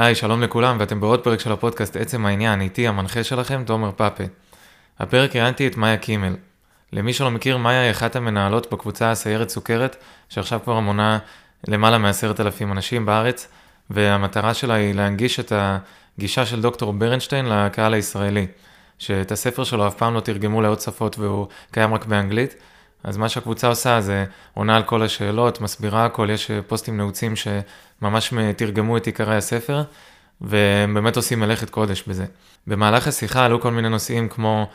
[0.00, 4.24] היי, שלום לכולם, ואתם בעוד פרק של הפודקאסט עצם העניין, איתי המנחה שלכם, תומר פאפה.
[4.98, 6.36] הפרק ראיינתי את מאיה קימל.
[6.92, 9.96] למי שלא מכיר, מאיה היא אחת המנהלות בקבוצה הסיירת סוכרת,
[10.28, 11.18] שעכשיו כבר מונה
[11.68, 13.48] למעלה מעשרת אלפים אנשים בארץ,
[13.90, 15.52] והמטרה שלה היא להנגיש את
[16.18, 18.46] הגישה של דוקטור ברנשטיין לקהל הישראלי,
[18.98, 22.54] שאת הספר שלו אף פעם לא תרגמו לעוד שפות והוא קיים רק באנגלית.
[23.04, 24.24] אז מה שהקבוצה עושה זה
[24.54, 29.82] עונה על כל השאלות, מסבירה הכל, יש פוסטים נעוצים שממש תרגמו את עיקרי הספר,
[30.40, 32.24] והם באמת עושים מלאכת קודש בזה.
[32.66, 34.66] במהלך השיחה עלו כל מיני נושאים כמו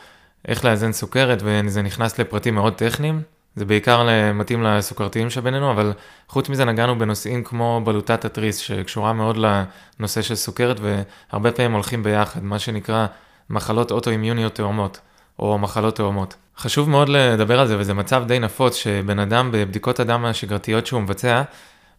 [0.48, 3.22] איך לאזן סוכרת, וזה נכנס לפרטים מאוד טכניים,
[3.56, 5.92] זה בעיקר מתאים לסוכרתיים שבינינו, אבל
[6.28, 12.02] חוץ מזה נגענו בנושאים כמו בלוטת התריס, שקשורה מאוד לנושא של סוכרת, והרבה פעמים הולכים
[12.02, 13.06] ביחד, מה שנקרא
[13.50, 15.00] מחלות אוטואימיוניות תאומות,
[15.38, 16.36] או מחלות תאומות.
[16.58, 21.00] חשוב מאוד לדבר על זה, וזה מצב די נפוץ, שבן אדם בבדיקות הדם השגרתיות שהוא
[21.02, 21.42] מבצע,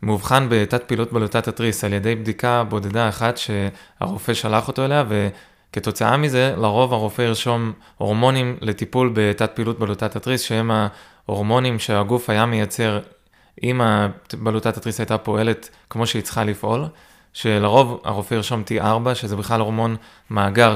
[0.01, 6.17] מאובחן בתת פעילות בלוטת התריס על ידי בדיקה בודדה אחת שהרופא שלח אותו אליה, וכתוצאה
[6.17, 12.99] מזה, לרוב הרופא ירשום הורמונים לטיפול בתת פעילות בלוטת התריס, שהם ההורמונים שהגוף היה מייצר
[13.63, 13.81] אם
[14.33, 16.85] בלוטת התריס הייתה פועלת כמו שהיא צריכה לפעול,
[17.33, 19.95] שלרוב הרופא ירשום T4, שזה בכלל הורמון
[20.29, 20.73] מאגר,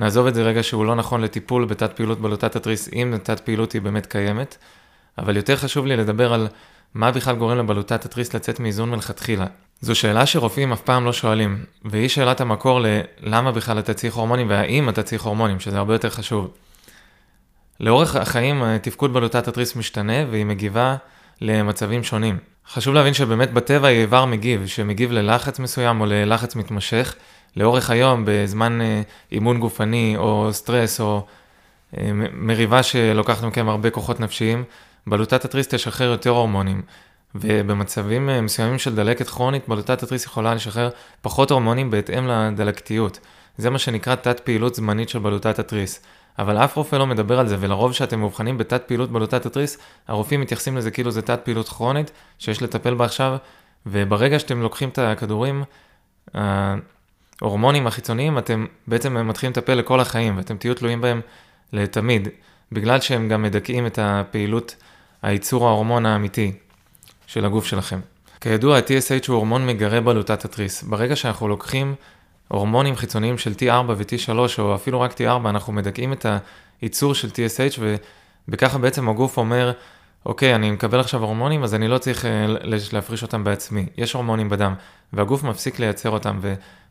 [0.00, 3.72] שנעזוב את זה רגע שהוא לא נכון לטיפול בתת פעילות בלוטת התריס, אם תת פעילות
[3.72, 4.56] היא באמת קיימת,
[5.18, 6.48] אבל יותר חשוב לי לדבר על
[6.94, 9.46] מה בכלל גורם לבלוטת התריס לצאת מאיזון מלכתחילה.
[9.80, 12.80] זו שאלה שרופאים אף פעם לא שואלים, והיא שאלת המקור
[13.20, 16.50] ללמה בכלל אתה צריך הורמונים והאם אתה צריך הורמונים, שזה הרבה יותר חשוב.
[17.80, 20.96] לאורך החיים תפקוד בלוטת התריס משתנה והיא מגיבה
[21.40, 22.38] למצבים שונים.
[22.68, 27.14] חשוב להבין שבאמת בטבע היא איבר מגיב, שמגיב ללחץ מסוים או ללחץ מתמשך.
[27.56, 31.26] לאורך היום, בזמן אה, אימון גופני או סטרס או
[31.98, 34.64] אה, מריבה שלוקחת מכם הרבה כוחות נפשיים,
[35.06, 36.82] בלוטת התריס תשחרר יותר הורמונים.
[37.34, 40.90] ובמצבים אה, מסוימים של דלקת כרונית, בלוטת התריס יכולה לשחרר
[41.22, 43.18] פחות הורמונים בהתאם לדלקתיות.
[43.58, 46.00] זה מה שנקרא תת פעילות זמנית של בלוטת התריס.
[46.38, 49.78] אבל אף רופא לא מדבר על זה, ולרוב כשאתם מאובחנים בתת פעילות בלוטת התריס,
[50.08, 53.36] הרופאים מתייחסים לזה כאילו זה תת פעילות כרונית, שיש לטפל בה עכשיו,
[53.86, 55.64] וברגע שאתם לוקחים את הכדורים,
[57.42, 61.20] ההורמונים החיצוניים, אתם בעצם מתחילים לטפל לכל החיים, ואתם תהיו תלויים בהם
[61.72, 62.28] לתמיד,
[62.72, 64.76] בגלל שהם גם מדכאים את הפעילות,
[65.22, 66.52] הייצור ההורמון האמיתי
[67.26, 68.00] של הגוף שלכם.
[68.40, 70.82] כידוע, ה-TSH הוא הורמון מגרה בלוטת התריס.
[70.82, 71.94] ברגע שאנחנו לוקחים
[72.48, 76.26] הורמונים חיצוניים של T4 ו-T3, או אפילו רק T4, אנחנו מדכאים את
[76.80, 77.80] הייצור של TSH,
[78.48, 79.72] ובככה בעצם הגוף אומר,
[80.26, 82.46] אוקיי, אני מקבל עכשיו הורמונים, אז אני לא צריך אה,
[82.92, 83.86] להפריש אותם בעצמי.
[83.96, 84.74] יש הורמונים בדם,
[85.12, 86.40] והגוף מפסיק לייצר אותם,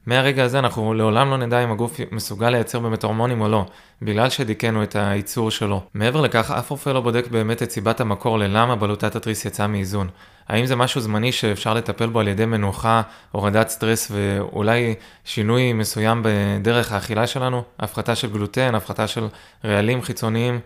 [0.07, 3.65] ומהרגע הזה אנחנו לעולם לא נדע אם הגוף מסוגל לייצר באמת הורמונים או לא,
[4.01, 5.81] בגלל שדיכאנו את הייצור שלו.
[5.93, 10.09] מעבר לכך, אף רופא לא בודק באמת את סיבת המקור ללמה בלוטת התריס יצאה מאיזון.
[10.47, 13.01] האם זה משהו זמני שאפשר לטפל בו על ידי מנוחה,
[13.31, 14.95] הורדת סטרס ואולי
[15.25, 17.63] שינוי מסוים בדרך האכילה שלנו?
[17.79, 19.27] הפחתה של גלוטן, הפחתה של
[19.65, 20.59] רעלים חיצוניים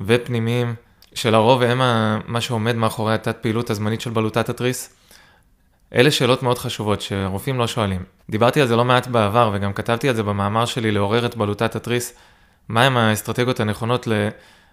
[0.00, 0.74] ופנימיים,
[1.18, 1.80] שלרוב הם
[2.26, 4.94] מה שעומד מאחורי התת פעילות הזמנית של בלוטת התריס?
[5.94, 8.02] אלה שאלות מאוד חשובות שרופאים לא שואלים.
[8.30, 11.76] דיברתי על זה לא מעט בעבר וגם כתבתי על זה במאמר שלי לעורר את בלוטת
[11.76, 12.14] התריס,
[12.68, 14.28] מהם האסטרטגיות הנכונות ל...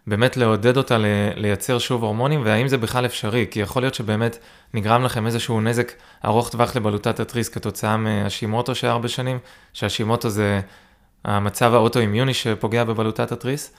[0.08, 0.98] באמת לעודד אותה
[1.36, 4.38] לייצר שוב הורמונים, והאם זה בכלל אפשרי, כי יכול להיות שבאמת
[4.74, 5.92] נגרם לכם איזשהו נזק
[6.26, 9.40] ארוך טווח לבלוטת התריס כתוצאה מהשימוטו של הרבה שנים,
[9.74, 10.62] שהשימוטו זה
[11.26, 13.74] המצב האוטואימיוני שפוגע בבלוטת התריס,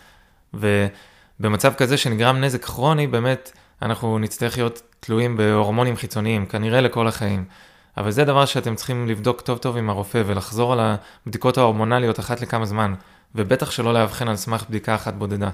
[1.41, 3.53] ובמצב כזה שנגרם נזק כרוני, באמת
[3.83, 7.45] אנחנו נצטרך להיות תלויים בהורמונים חיצוניים, כנראה לכל החיים.
[7.97, 12.41] אבל זה דבר שאתם צריכים לבדוק טוב טוב עם הרופא ולחזור על הבדיקות ההורמונליות אחת
[12.41, 12.95] לכמה זמן,
[13.35, 15.51] ובטח שלא לאבחן על סמך בדיקה אחת בודדה.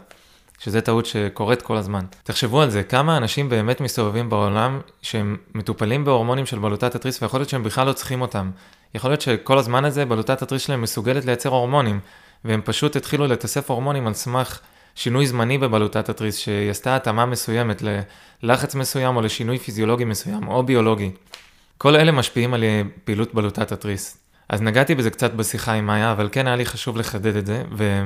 [0.59, 2.05] שזה טעות שקורית כל הזמן.
[2.23, 7.41] תחשבו על זה, כמה אנשים באמת מסתובבים בעולם שהם מטופלים בהורמונים של בלוטת התריס ויכול
[7.41, 8.51] להיות שהם בכלל לא צריכים אותם.
[8.95, 12.01] יכול להיות שכל הזמן הזה בלוטת התריס שלהם מסוגלת לייצר הורמונים,
[12.45, 14.61] והם פשוט התחילו לתסף הורמונים על סמך
[14.95, 17.83] שינוי זמני בבלוטת התריס, שהיא עשתה התאמה מסוימת
[18.43, 21.11] ללחץ מסוים או לשינוי פיזיולוגי מסוים או ביולוגי.
[21.79, 22.65] כל אלה משפיעים על
[23.05, 24.19] פעילות בלוטת התריס.
[24.49, 27.63] אז נגעתי בזה קצת בשיחה עם מאיה, אבל כן היה לי חשוב לחדד את זה,
[27.77, 28.03] ו...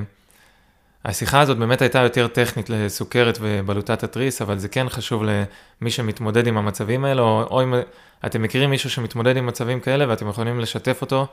[1.05, 6.47] השיחה הזאת באמת הייתה יותר טכנית לסוכרת ובלוטת התריס, אבל זה כן חשוב למי שמתמודד
[6.47, 7.75] עם המצבים האלה, או, או אם
[8.27, 11.27] אתם מכירים מישהו שמתמודד עם מצבים כאלה ואתם יכולים לשתף אותו,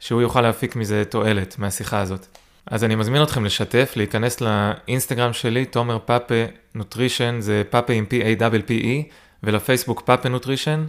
[0.00, 2.26] שהוא יוכל להפיק מזה תועלת מהשיחה הזאת.
[2.66, 6.44] אז אני מזמין אתכם לשתף, להיכנס לאינסטגרם שלי, תומר פאפה
[6.74, 9.12] nutrition, זה פאפה עם P-A-P-P-E,
[9.42, 10.86] ולפייסבוק פאפה nutrition.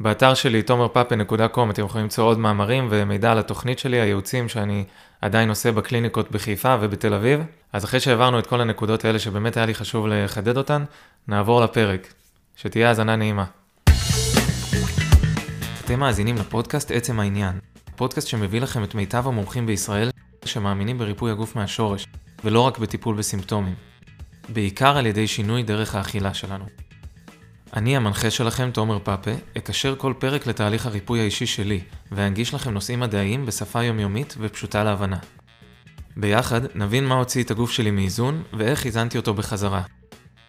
[0.00, 4.84] באתר שלי, תומרפאפה .com, אתם יכולים למצוא עוד מאמרים ומידע על התוכנית שלי, הייעוצים שאני
[5.20, 7.40] עדיין עושה בקליניקות בחיפה ובתל אביב.
[7.72, 10.84] אז אחרי שהעברנו את כל הנקודות האלה שבאמת היה לי חשוב לחדד אותן,
[11.28, 12.12] נעבור לפרק.
[12.56, 13.44] שתהיה האזנה נעימה.
[15.84, 17.58] אתם מאזינים לפודקאסט עצם העניין.
[17.96, 20.10] פודקאסט שמביא לכם את מיטב המומחים בישראל
[20.46, 22.06] שמאמינים בריפוי הגוף מהשורש,
[22.44, 23.74] ולא רק בטיפול בסימפטומים.
[24.48, 26.64] בעיקר על ידי שינוי דרך האכילה שלנו.
[27.76, 31.80] אני המנחה שלכם, תומר פאפה, אקשר כל פרק לתהליך הריפוי האישי שלי,
[32.12, 35.18] ואנגיש לכם נושאים מדעיים בשפה יומיומית ופשוטה להבנה.
[36.16, 39.82] ביחד נבין מה הוציא את הגוף שלי מאיזון, ואיך איזנתי אותו בחזרה.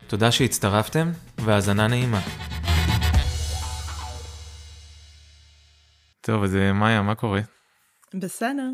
[0.08, 2.22] תודה שהצטרפתם, והאזנה נעימה.
[6.22, 7.42] טוב, אז אה, מאיה, מה קורה?
[8.14, 8.70] בסדר.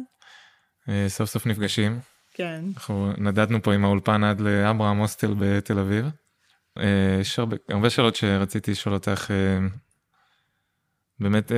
[0.89, 1.99] אה, סוף סוף נפגשים.
[2.33, 2.65] כן.
[2.75, 6.05] אנחנו נדדנו פה עם האולפן עד לאברהם הוסטל בתל אביב.
[6.77, 9.31] אה, יש הרבה, הרבה שאלות שרציתי לשאול אותך.
[11.19, 11.51] באמת,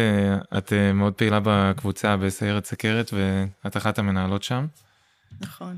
[0.57, 4.67] את מאוד פעילה בקבוצה בסיירת סכרת ואת אחת המנהלות שם.
[5.41, 5.77] נכון.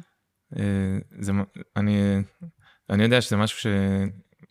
[1.20, 1.32] זה,
[1.76, 2.22] אני,
[2.90, 3.72] אני יודע שזה משהו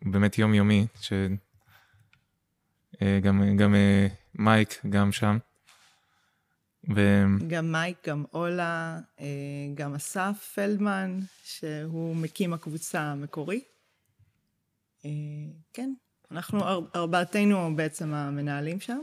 [0.02, 1.36] שבאמת יומיומי, שגם
[3.56, 3.74] גם
[4.34, 5.38] מייק גם שם.
[6.94, 7.24] ו...
[7.48, 9.26] גם מייק, גם אולה, אה,
[9.74, 13.60] גם אסף פלדמן, שהוא מקים הקבוצה המקורי.
[15.04, 15.10] אה,
[15.72, 15.94] כן,
[16.30, 16.60] אנחנו
[16.94, 19.00] ארבעתנו בעצם המנהלים שם.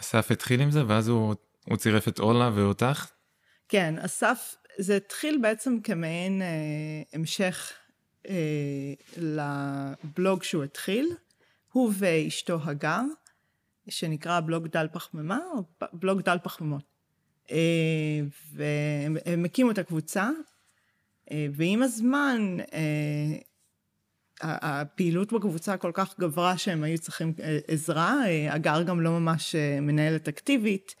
[0.00, 1.34] אסף התחיל עם זה, ואז הוא,
[1.68, 3.10] הוא צירף את אולה ואותך?
[3.68, 6.46] כן, אסף, זה התחיל בעצם כמעין אה,
[7.12, 7.72] המשך
[8.28, 8.34] אה,
[9.16, 11.14] לבלוג שהוא התחיל,
[11.72, 13.02] הוא ואשתו הגר,
[13.88, 15.62] שנקרא בלוג דל פחמימה, או
[15.92, 16.93] בלוג דל פחמימות.
[17.50, 18.20] אה,
[18.52, 20.30] והם הקימו את הקבוצה,
[21.30, 23.38] אה, ועם הזמן אה,
[24.40, 27.34] הפעילות בקבוצה כל כך גברה שהם היו צריכים
[27.68, 30.94] עזרה, הגר גם לא ממש מנהלת אקטיבית,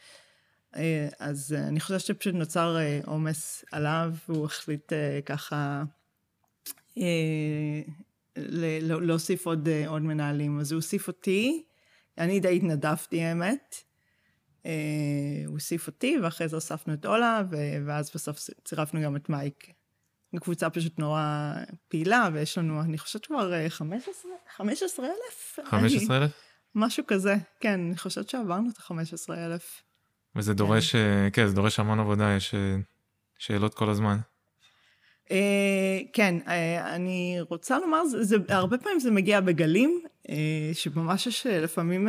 [1.18, 2.76] אז אני חושבת שפשוט נוצר
[3.06, 4.92] עומס עליו, והוא החליט
[5.26, 5.82] ככה
[8.76, 10.60] להוסיף עוד, עוד מנהלים.
[10.60, 11.64] אז הוא הוסיף אותי,
[12.18, 13.84] אני די התנדבתי האמת.
[14.66, 14.70] אה,
[15.46, 17.42] הוא הוסיף אותי, ואחרי זה הוספנו את אולה,
[17.86, 19.72] ואז בסוף צירפנו גם את מייק.
[20.40, 21.52] קבוצה פשוט נורא
[21.88, 25.58] פעילה, ויש לנו, אני חושבת כבר 15, 15 אלף?
[25.70, 26.30] 15 אלף?
[26.74, 29.82] משהו כזה, כן, אני חושבת שעברנו את ה-15 אלף.
[30.36, 30.56] וזה כן.
[30.56, 31.28] דורש, כן.
[31.32, 32.76] כן, זה דורש המון עבודה, יש אה,
[33.38, 34.16] שאלות כל הזמן.
[36.12, 36.34] כן,
[36.94, 40.00] אני רוצה לומר, זה, זה, הרבה פעמים זה מגיע בגלים,
[40.72, 42.08] שממש יש לפעמים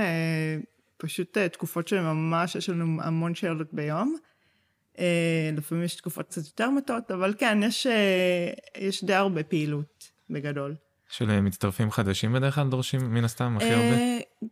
[0.98, 4.16] פשוט אה, תקופות שממש יש לנו המון שאלות ביום.
[5.00, 10.12] אה, לפעמים יש תקופות קצת יותר מטות, אבל כן, יש, אה, יש די הרבה פעילות
[10.30, 10.76] בגדול.
[11.10, 13.96] של מצטרפים חדשים בדרך כלל דורשים מן הסתם הכי הרבה?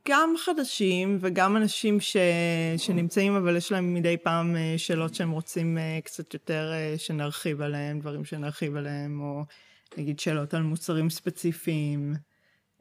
[0.09, 2.17] גם חדשים וגם אנשים ש...
[2.77, 8.75] שנמצאים אבל יש להם מדי פעם שאלות שהם רוצים קצת יותר שנרחיב עליהם, דברים שנרחיב
[8.75, 9.43] עליהם, או
[9.97, 12.13] נגיד שאלות על מוצרים ספציפיים,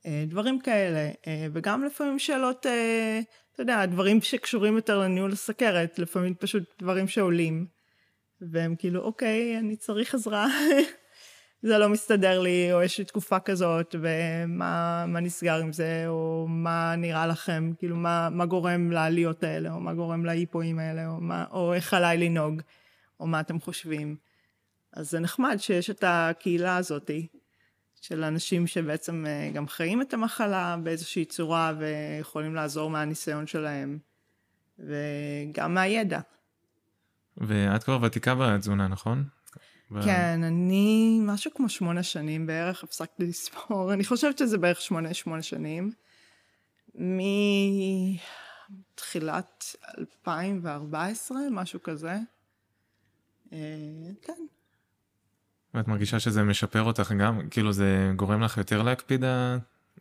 [0.07, 1.11] דברים כאלה,
[1.53, 2.67] וגם לפעמים שאלות
[3.53, 7.67] אתה יודע, דברים שקשורים יותר לניהול הסכרת, לפעמים פשוט דברים שעולים,
[8.41, 10.47] והם כאילו, אוקיי, אני צריך עזרה,
[11.63, 16.95] זה לא מסתדר לי, או יש לי תקופה כזאת, ומה נסגר עם זה, או מה
[16.97, 21.45] נראה לכם, כאילו, מה, מה גורם לעליות האלה, או מה גורם לאיפואים האלה, או, מה,
[21.51, 22.63] או איך עליי לנהוג,
[23.21, 24.17] או מה אתם חושבים.
[24.93, 27.27] אז זה נחמד שיש את הקהילה הזאתי.
[28.03, 33.99] של אנשים שבעצם אה, גם חיים את המחלה באיזושהי צורה ויכולים לעזור מהניסיון שלהם
[34.79, 36.21] וגם מהידע.
[37.37, 39.25] ואת כבר ותיקה בתזונה, נכון?
[40.05, 45.43] כן, אני משהו כמו שמונה שנים בערך, הפסקתי לספור, אני חושבת שזה בערך שמונה, שמונה
[45.43, 45.93] שנים.
[48.95, 49.65] מתחילת
[49.99, 52.17] 2014, משהו כזה.
[53.53, 53.59] אה,
[54.23, 54.47] כן,
[55.75, 57.49] ואת מרגישה שזה משפר אותך גם?
[57.51, 59.25] כאילו זה גורם לך יותר להקפיד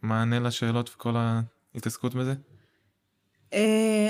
[0.03, 2.33] המענה לשאלות וכל ההתעסקות בזה?
[3.51, 3.55] Uh,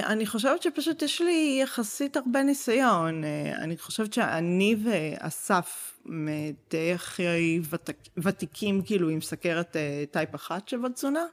[0.05, 3.23] אני חושבת שפשוט יש לי יחסית הרבה ניסיון.
[3.23, 5.99] Uh, אני חושבת שאני ואסף
[6.71, 11.25] די הכי ותק, ותיקים כאילו עם סכרת uh, טייפ אחת שבתזונה.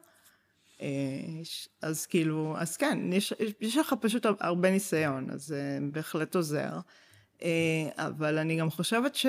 [1.83, 6.79] אז כאילו, אז כן, יש, יש לך פשוט הרבה ניסיון, אז זה בהחלט עוזר.
[7.97, 9.27] אבל אני גם חושבת ש...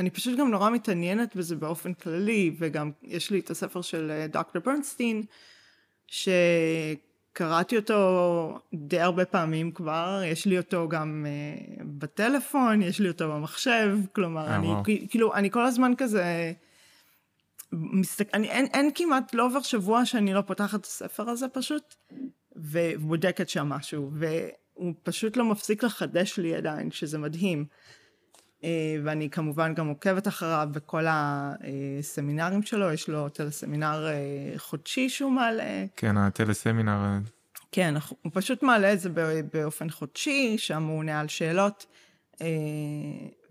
[0.00, 4.26] אני פשוט גם נורא מתעניינת בזה באופן כללי, וגם יש לי את הספר של אה,
[4.26, 5.22] דוקטור ברנסטין,
[6.06, 13.32] שקראתי אותו די הרבה פעמים כבר, יש לי אותו גם uh, בטלפון, יש לי אותו
[13.32, 14.68] במחשב, כלומר, אה, אני.
[15.08, 16.52] כאילו, אני כל הזמן כזה,
[17.72, 18.28] מסתק...
[18.34, 21.94] אני, אין, אין כמעט, לא עובר שבוע שאני לא פותחת את הספר הזה פשוט,
[22.56, 27.64] ובודקת שם משהו, והוא פשוט לא מפסיק לחדש לי עדיין, שזה מדהים.
[28.64, 35.32] אה, ואני כמובן גם עוקבת אחריו בכל הסמינרים שלו, יש לו טלסמינר אה, חודשי שהוא
[35.32, 35.84] מעלה.
[35.96, 37.18] כן, הטלסמינר.
[37.72, 39.10] כן, הוא פשוט מעלה את זה
[39.52, 41.86] באופן חודשי, שם הוא עונה על שאלות.
[42.42, 42.46] אה,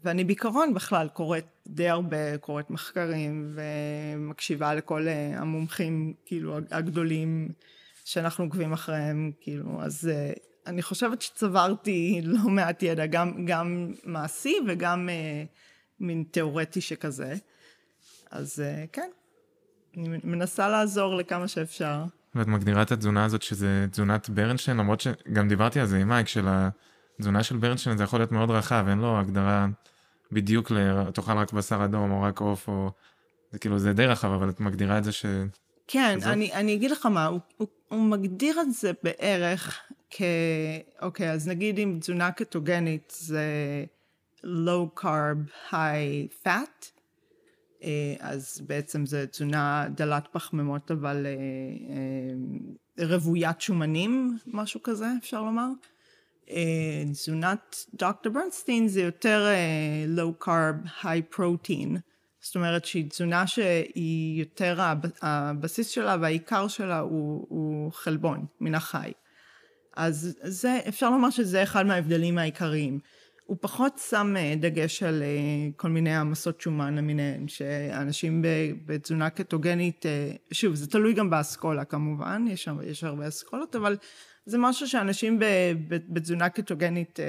[0.03, 7.49] ואני בעיקרון בכלל קוראת די הרבה, קוראת מחקרים ומקשיבה לכל אה, המומחים, כאילו, הגדולים
[8.05, 10.31] שאנחנו עוקבים אחריהם, כאילו, אז אה,
[10.67, 15.43] אני חושבת שצברתי לא מעט ידע, גם, גם מעשי וגם אה,
[15.99, 17.35] מין תיאורטי שכזה.
[18.31, 19.09] אז אה, כן,
[19.97, 22.03] אני מנסה לעזור לכמה שאפשר.
[22.35, 26.27] ואת מגדירה את התזונה הזאת שזה תזונת ברנשטיין, למרות שגם דיברתי על זה עם מייק,
[26.27, 29.67] של התזונה של ברנשטיין זה יכול להיות מאוד רחב, אין לו הגדרה
[30.31, 31.11] בדיוק ל...
[31.11, 32.91] תאכל רק בשר אדום או רק עוף, או...
[33.51, 35.25] זה כאילו זה די רחב, אבל את מגדירה את זה ש...
[35.87, 40.21] כן, אני, אני אגיד לך מה, הוא, הוא, הוא מגדיר את זה בערך כ...
[41.01, 43.45] אוקיי, אז נגיד אם תזונה קטוגנית זה
[44.43, 46.99] low carb, high fat,
[47.83, 51.31] אה, אז בעצם זה תזונה דלת פחמימות, אבל אה,
[52.99, 55.67] אה, רוויית שומנים, משהו כזה, אפשר לומר.
[57.11, 59.47] תזונת דוקטור ברנסטין זה יותר
[60.15, 61.97] low carb, high protein.
[62.39, 64.79] זאת אומרת שהיא תזונה שהיא יותר,
[65.21, 69.11] הבסיס שלה והעיקר שלה הוא, הוא חלבון מן החי.
[69.99, 72.99] אז זה, אפשר לומר שזה אחד מההבדלים העיקריים.
[73.45, 75.27] הוא פחות שם אה, דגש על אה,
[75.75, 78.41] כל מיני העמסות שומן למיניהן, שאנשים
[78.85, 83.97] בתזונה קטוגנית, אה, שוב, זה תלוי גם באסכולה כמובן, יש, יש הרבה אסכולות, אבל
[84.45, 85.39] זה משהו שאנשים
[85.87, 87.19] בתזונה קטוגנית,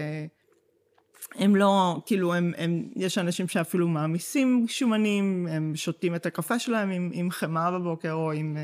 [1.35, 6.91] הם לא, כאילו, הם, הם, יש אנשים שאפילו מעמיסים שומנים, הם שותים את הקפה שלהם
[6.91, 8.57] עם, עם חמאה בבוקר, או עם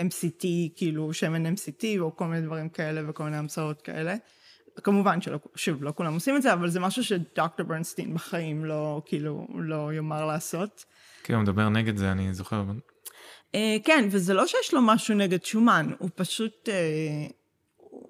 [0.00, 4.14] MCT, כאילו, שמן MCT, או כל מיני דברים כאלה, וכל מיני המצאות כאלה.
[4.84, 9.02] כמובן שלא, שוב, לא כולם עושים את זה, אבל זה משהו שדוקטור ברנסטין בחיים לא,
[9.06, 10.84] כאילו, לא יאמר לעשות.
[11.22, 12.64] כן, הוא מדבר נגד זה, אני זוכר.
[13.52, 17.32] Uh, כן, וזה לא שיש לו משהו נגד שומן, הוא פשוט, uh,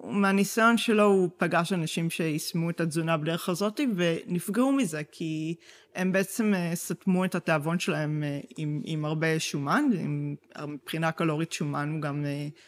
[0.03, 5.55] מהניסיון שלו הוא פגש אנשים שיישמו את התזונה בדרך הזאת ונפגעו מזה, כי
[5.95, 10.35] הם בעצם uh, סתמו את התיאבון שלהם uh, עם, עם הרבה שומן, עם,
[10.67, 12.25] מבחינה קלורית שומן הוא גם...
[12.25, 12.59] Uh,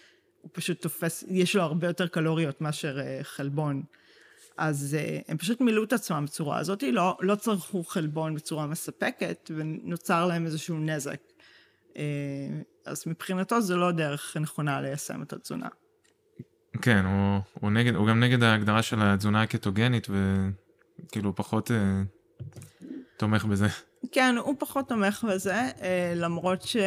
[0.41, 3.84] הוא פשוט תופס, יש לו הרבה יותר קלוריות מאשר חלבון.
[4.58, 10.25] אז הם פשוט מילאו את עצמם בצורה הזאת, לא, לא צרכו חלבון בצורה מספקת, ונוצר
[10.25, 11.22] להם איזשהו נזק.
[12.86, 15.68] אז מבחינתו זו לא דרך נכונה ליישם את התזונה.
[16.81, 22.83] כן, הוא, הוא, נגד, הוא גם נגד ההגדרה של התזונה הקטוגנית, וכאילו פחות uh,
[23.17, 23.67] תומך בזה.
[24.11, 25.81] כן, הוא פחות תומך בזה, uh,
[26.15, 26.77] למרות ש...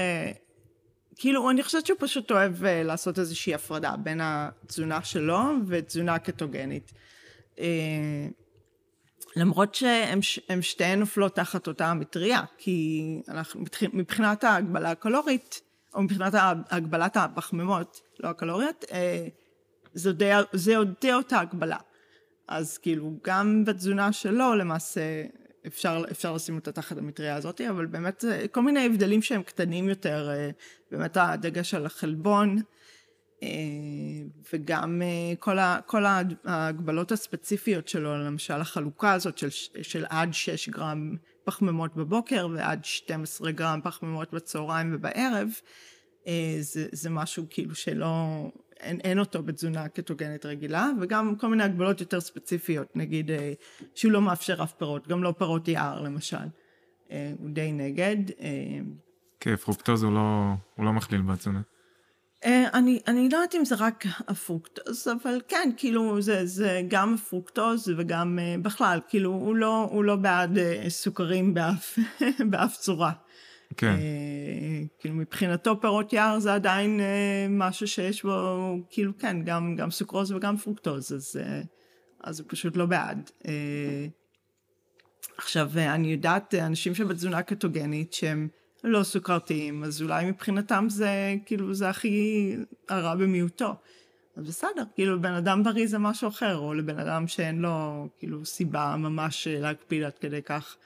[1.17, 6.93] כאילו, אני חושבת שהוא פשוט אוהב uh, לעשות איזושהי הפרדה בין התזונה שלו ותזונה קטוגנית.
[7.57, 7.61] Uh,
[9.37, 10.21] למרות שהן
[10.63, 15.61] שתיהן נופלות תחת אותה המטריה, כי אנחנו, מבחינת ההגבלה הקלורית,
[15.95, 16.33] או מבחינת
[16.71, 18.93] הגבלת הפחמימות, לא הקלוריות, uh,
[19.95, 21.79] זה, די, זה די אותה הגבלה.
[22.49, 25.25] אז כאילו, גם בתזונה שלו, למעשה,
[25.67, 30.31] אפשר, אפשר לשים אותה תחת המטריה הזאת, אבל באמת כל מיני הבדלים שהם קטנים יותר,
[30.31, 30.51] אה,
[30.91, 32.59] באמת הדגש על החלבון,
[33.43, 33.49] אה,
[34.53, 36.05] וגם אה, כל, ה, כל
[36.45, 39.51] ההגבלות הספציפיות שלו, למשל החלוקה הזאת של,
[39.83, 45.49] של עד 6 גרם פחמימות בבוקר ועד 12 גרם פחמימות בצהריים ובערב,
[46.61, 48.51] זה, זה משהו כאילו שלא,
[48.85, 53.53] אין, אין אותו בתזונה קטוגנית רגילה, וגם כל מיני הגבלות יותר ספציפיות, נגיד אה,
[53.95, 56.37] שהוא לא מאפשר אף פירות, גם לא פירות יער למשל,
[57.11, 58.17] אה, הוא די נגד.
[58.41, 58.49] אה,
[59.41, 61.61] כן, פרוקטוז הוא לא, הוא לא מכליל בתזונה.
[62.47, 67.93] אני, אני לא יודעת אם זה רק הפרוקטוז, אבל כן, כאילו זה, זה גם פרוקטוז
[67.97, 71.99] וגם בכלל, כאילו הוא לא, הוא לא בעד סוכרים באף,
[72.51, 73.13] באף צורה.
[73.77, 73.87] כן.
[73.87, 79.91] אה, כאילו מבחינתו פירות יער זה עדיין אה, משהו שיש בו, כאילו כן, גם, גם
[79.91, 81.63] סוכרוז וגם פרוקטוז, אז, אה,
[82.25, 83.31] אז הוא פשוט לא בעד.
[85.37, 88.49] עכשיו, אני יודעת, אנשים שבתזונה קטוגנית שהם
[88.85, 92.57] לא סוכרתיים, אז אולי מבחינתם זה כאילו זה הכי
[92.89, 93.75] הרע במיעוטו.
[94.37, 98.45] אז בסדר, כאילו בן אדם בריא זה משהו אחר, או לבן אדם שאין לו כאילו
[98.45, 100.77] סיבה ממש להקפיד עד כדי כך.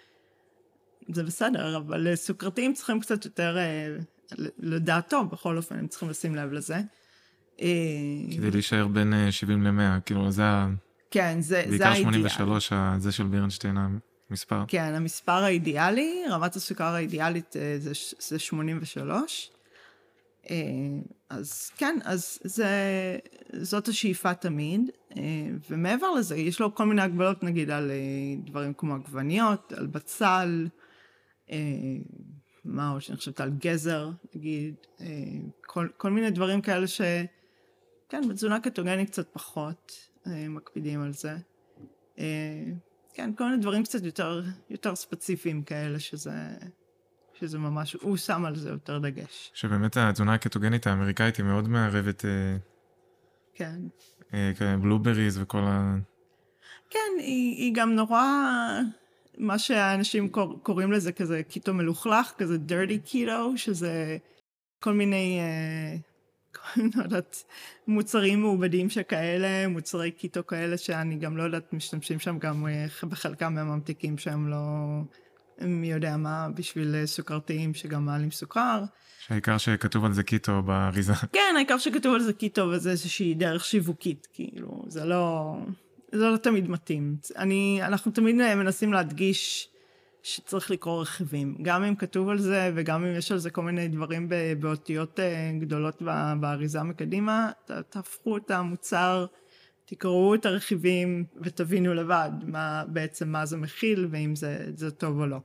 [1.13, 3.97] זה בסדר, אבל סוכרתיים צריכים קצת יותר, אה,
[4.59, 6.77] לדעתו בכל אופן, הם צריכים לשים לב לזה.
[7.61, 7.67] אה,
[8.37, 10.69] כדי להישאר בין 70 אה, ל-100, כאילו זה ה...
[11.11, 12.23] כן, זה, זה האידיאל.
[12.23, 13.77] בעיקר 83, זה של בירנשטיין
[14.31, 14.65] המספר.
[14.69, 19.51] כן, המספר האידיאלי, רמת הסוכר האידיאלית זה, זה 83.
[21.31, 22.69] אז כן, אז זה,
[23.53, 24.91] זאת השאיפה תמיד,
[25.71, 27.91] ומעבר לזה, יש לו כל מיני הגבלות, נגיד, על
[28.45, 30.78] דברים כמו עגבניות, על בצל, אה,
[32.65, 35.07] מה עוד שאני חושבת על גזר, נגיד, אה,
[35.67, 37.01] כל, כל מיני דברים כאלה ש...
[38.09, 39.93] כן, בתזונה קטוגנית קצת פחות
[40.27, 41.37] אה, מקפידים על זה.
[42.19, 42.65] אה,
[43.15, 46.33] כן, כל מיני דברים קצת יותר, יותר ספציפיים כאלה, שזה,
[47.35, 49.51] שזה ממש, הוא שם על זה יותר דגש.
[49.55, 52.57] שבאמת התזונה הקטוגנית האמריקאית היא מאוד מערבת, אה,
[53.55, 53.81] כן.
[54.35, 55.97] אה, בלובריז וכל ה...
[56.91, 58.23] כן, היא, היא גם נורא,
[59.39, 64.17] מה שהאנשים קור, קוראים לזה כזה קיטו מלוכלך, כזה dirty keto, שזה
[64.81, 65.97] כל מיני, אה,
[66.97, 67.45] לא יודעת,
[67.87, 73.55] מוצרים מעובדים שכאלה, מוצרי קיטו כאלה שאני גם לא יודעת, משתמשים שם גם אה, בחלקם
[73.55, 74.59] מהממתיקים שהם לא,
[75.61, 78.85] מי יודע מה, בשביל אה, סוכרתיים שגם מעלים סוכר.
[79.19, 81.13] שהעיקר שכתוב על זה קיטו באריזה.
[81.33, 85.55] כן, העיקר שכתוב על זה קיטו וזה איזושהי דרך שיווקית, כאילו, זה לא,
[86.13, 87.17] זה לא תמיד מתאים.
[87.37, 89.69] אני, אנחנו תמיד מנסים להדגיש
[90.23, 93.89] שצריך לקרוא רכיבים, גם אם כתוב על זה וגם אם יש על זה כל מיני
[93.89, 94.29] דברים
[94.61, 96.03] באותיות אה, גדולות
[96.41, 97.51] באריזה מקדימה,
[97.89, 99.27] תהפכו את המוצר,
[99.85, 105.27] תקראו את הרכיבים ותבינו לבד מה בעצם מה זה מכיל ואם זה, זה טוב או
[105.27, 105.41] לא.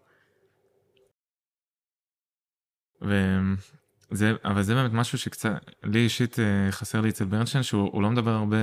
[4.13, 5.51] וזה, אבל זה באמת משהו שקצת,
[5.83, 8.57] לי אישית אה, חסר לי אצל ברנשטיין, שהוא לא מדבר הרבה,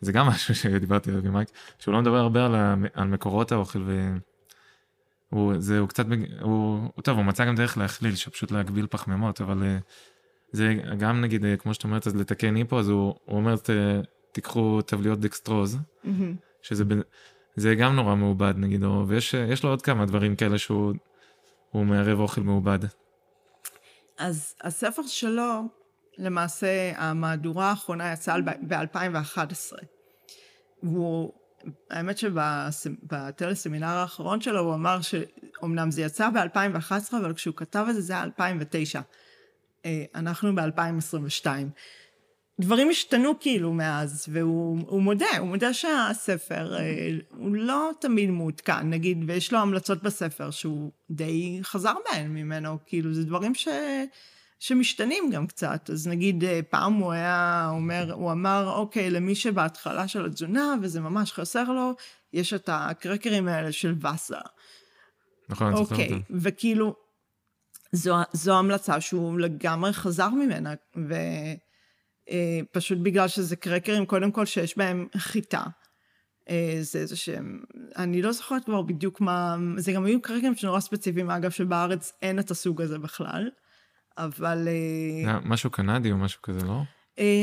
[0.00, 2.54] זה גם משהו שדיברתי עליו עם מייק, שהוא לא מדבר הרבה על,
[2.94, 3.84] על מקורות האוכל,
[5.32, 6.06] והוא זה, הוא קצת,
[6.40, 9.78] הוא, טוב, הוא מצא גם דרך להכליל, שפשוט להגביל פחמימות, אבל אה,
[10.52, 13.70] זה גם נגיד, אה, כמו שאת אומרת, אז לתקן היפו, אז הוא, הוא אומר, ת,
[14.32, 16.08] תיקחו טבליות דקסטרוז, mm-hmm.
[16.62, 16.84] שזה
[17.56, 20.94] זה גם נורא מעובד נגיד, או, ויש לו עוד כמה דברים כאלה שהוא
[21.74, 22.78] מערב אוכל מעובד.
[24.20, 25.62] אז הספר שלו,
[26.18, 29.76] למעשה המהדורה האחרונה יצאה ב-2011.
[30.82, 31.32] והוא,
[31.90, 38.00] האמת שבטלסמינר האחרון שלו הוא אמר שאומנם זה יצא ב-2011, אבל כשהוא כתב את זה
[38.00, 39.00] זה היה 2009.
[39.84, 41.46] אה, אנחנו ב-2022.
[42.60, 49.24] דברים השתנו כאילו מאז, והוא מודה, הוא מודה שהספר אה, הוא לא תמיד מעודכן, נגיד,
[49.26, 53.68] ויש לו המלצות בספר שהוא די חזר בהן ממנו, כאילו זה דברים ש...
[54.58, 60.08] שמשתנים גם קצת, אז נגיד אה, פעם הוא היה אומר, הוא אמר, אוקיי, למי שבהתחלה
[60.08, 61.94] של התזונה וזה ממש חסר לו,
[62.32, 64.38] יש את הקרקרים האלה של וסה.
[65.48, 66.94] נכון, אוקיי, וכאילו,
[67.92, 71.14] זו, זו המלצה שהוא לגמרי חזר ממנה, ו...
[72.30, 75.62] אה, פשוט בגלל שזה קרקרים, קודם כל שיש בהם חיטה.
[76.48, 77.60] אה, זה איזה שהם,
[77.96, 82.38] אני לא זוכרת כבר בדיוק מה, זה גם היו קרקרים שנורא ספציפיים, אגב, שבארץ אין
[82.38, 83.50] את הסוג הזה בכלל,
[84.18, 84.68] אבל...
[85.26, 86.82] אה, משהו קנדי או משהו כזה, לא?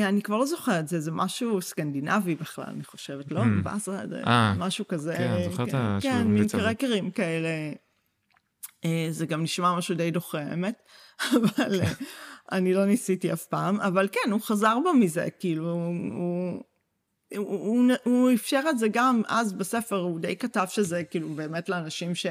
[0.10, 3.42] אני כבר לא זוכרת, זה, זה משהו סקנדינבי בכלל, אני חושבת, לא?
[3.44, 3.64] Mm.
[3.64, 4.04] באזרה,
[4.58, 5.16] משהו כזה.
[5.18, 7.50] כן, זוכרת כן, כן, מין קרקרים כאלה.
[9.10, 10.82] זה גם נשמע משהו די דוחה, האמת,
[11.36, 11.82] אבל...
[12.52, 16.64] אני לא ניסיתי אף פעם, אבל כן, הוא חזר בו מזה, כאילו, הוא...
[17.38, 21.70] הוא, הוא, הוא אפשר את זה גם אז בספר, הוא די כתב שזה כאילו באמת
[21.70, 22.26] לאנשים ש...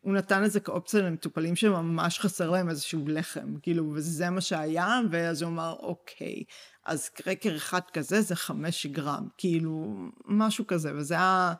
[0.00, 5.00] הוא נתן את זה כאופציה למטופלים שממש חסר להם איזשהו לחם, כאילו, וזה מה שהיה,
[5.10, 6.42] ואז הוא אמר, אוקיי,
[6.84, 11.54] אז קרקר אחד כזה זה חמש גרם, כאילו, משהו כזה, וזה היה,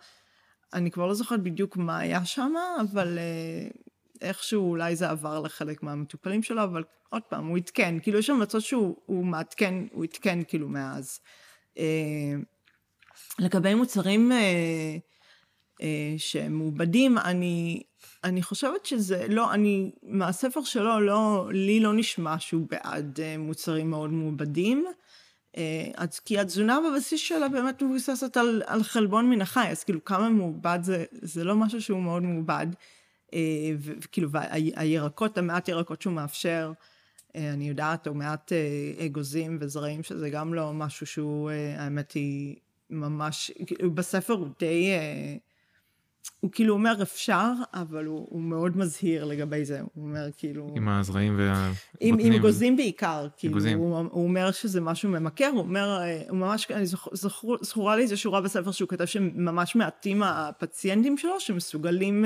[0.74, 3.68] אני כבר לא זוכרת בדיוק מה היה שם, אבל אה,
[4.20, 8.62] איכשהו אולי זה עבר לחלק מהמטופלים שלו, אבל עוד פעם, הוא עדכן, כאילו יש המלצות
[8.62, 11.20] שהוא מעדכן, הוא עדכן כאילו מאז.
[11.78, 12.34] אה,
[13.38, 14.96] לגבי מוצרים אה,
[15.82, 17.82] אה, שהם מעובדים, אני,
[18.24, 24.12] אני חושבת שזה לא, אני, מהספר שלו, לא, לי לא נשמע שהוא בעד מוצרים מאוד
[24.12, 24.86] מעובדים.
[25.96, 30.28] אז כי התזונה בבסיס שלה באמת מבוססת על, על חלבון מן החי, אז כאילו כמה
[30.28, 32.66] מעובד זה, זה לא משהו שהוא מאוד מעובד.
[33.34, 34.28] אה, וכאילו,
[34.76, 36.72] הירקות, המעט ירקות שהוא מאפשר,
[37.36, 42.56] אה, אני יודעת, או מעט אה, אגוזים וזרעים, שזה גם לא משהו שהוא, האמת היא
[42.90, 44.90] ממש, כאילו, בספר הוא די,
[46.40, 50.74] הוא כאילו אומר אפשר, אבל הוא, הוא מאוד מזהיר לגבי זה, הוא אומר כאילו...
[50.76, 51.72] עם הזרעים וה...
[52.00, 53.78] עם, עם אגוזים בעיקר, כאילו, אגוזים.
[53.78, 56.68] הוא, הוא אומר שזה משהו ממכר, הוא אומר, הוא ממש,
[57.12, 62.24] זכור, זכורה לי איזו שורה בספר שהוא כתב שממש מעטים הפציינטים שלו שמסוגלים...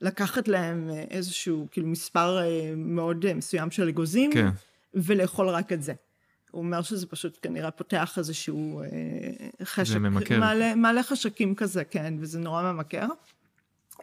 [0.00, 4.48] לקחת להם אה, איזשהו, כאילו, מספר אה, מאוד אה, מסוים של אגוזים, כן.
[4.94, 5.94] ולאכול רק את זה.
[6.50, 8.82] הוא אומר שזה פשוט כנראה פותח איזשהו
[9.62, 10.40] חשק, זה ממכר.
[10.40, 13.06] מעלה, מעלה חשקים כזה, כן, וזה נורא ממכר.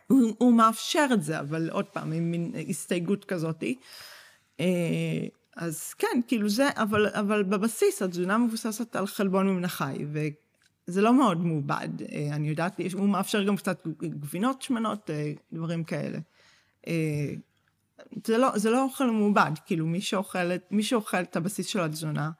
[0.07, 3.75] הוא, הוא מאפשר את זה, אבל עוד פעם, עם מין הסתייגות כזאתי.
[5.55, 10.05] אז כן, כאילו זה, אבל, אבל בבסיס התזונה מבוססת על חלבון מן החי,
[10.87, 15.83] זה לא מאוד מעובד, אה, אני יודעת, הוא מאפשר גם קצת גבינות שמנות, אה, דברים
[15.83, 16.17] כאלה.
[16.87, 17.33] אה,
[18.27, 22.31] זה לא, זה לא אוכל מעובד, כאילו מי שאוכל, מי שאוכל את הבסיס של התזונה,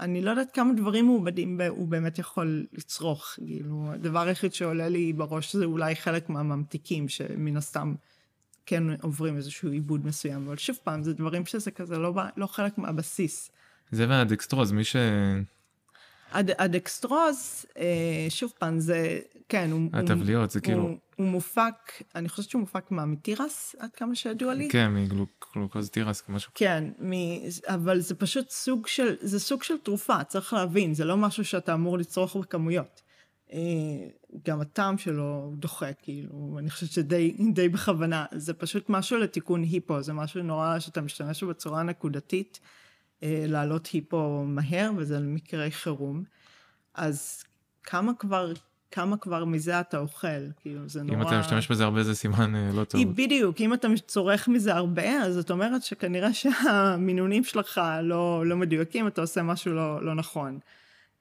[0.00, 3.26] אני לא יודעת כמה דברים מעובדים הוא באמת יכול לצרוך.
[3.46, 7.94] כאילו, הדבר היחיד שעולה לי בראש זה אולי חלק מהממתיקים, שמן הסתם
[8.66, 12.78] כן עוברים איזשהו עיבוד מסוים, אבל שוב פעם, זה דברים שזה כזה לא, לא חלק
[12.78, 13.50] מהבסיס.
[13.90, 14.96] זה והדקסטרוז, מי ש...
[16.32, 19.90] הד, הדקסטרוז, אה, שוב פעם, זה, כן, הוא...
[19.92, 20.82] הטבליות, זה כאילו...
[20.82, 24.68] הוא, הוא מופק, אני חושבת שהוא מופק מהמתירס, עד כמה שידוע לי.
[24.68, 26.52] כן, מגלוקוז תירס, משהו.
[26.54, 27.12] כן, מ,
[27.66, 31.74] אבל זה פשוט סוג של, זה סוג של תרופה, צריך להבין, זה לא משהו שאתה
[31.74, 33.02] אמור לצרוך בכמויות.
[33.52, 33.58] אה,
[34.46, 40.12] גם הטעם שלו דוחה, כאילו, אני חושבת שדי בכוונה, זה פשוט משהו לתיקון היפו, זה
[40.12, 42.60] משהו נורא שאתה משתמש בו בצורה נקודתית.
[43.22, 46.22] אה, לעלות היפו מהר, וזה למקרי חירום.
[46.94, 47.44] אז
[47.82, 48.52] כמה כבר,
[48.90, 50.50] כמה כבר מזה אתה אוכל?
[50.60, 51.16] כאילו, זה נורא...
[51.16, 53.00] אם אתה משתמש בזה הרבה זה סימן אה, לא טוב.
[53.16, 59.06] בדיוק, אם אתה צורך מזה הרבה, אז זאת אומרת שכנראה שהמינונים שלך לא, לא מדויקים,
[59.06, 60.58] אתה עושה משהו לא, לא נכון.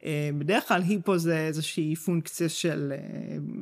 [0.04, 2.94] אה, בדרך כלל היפו זה איזושהי פונקציה של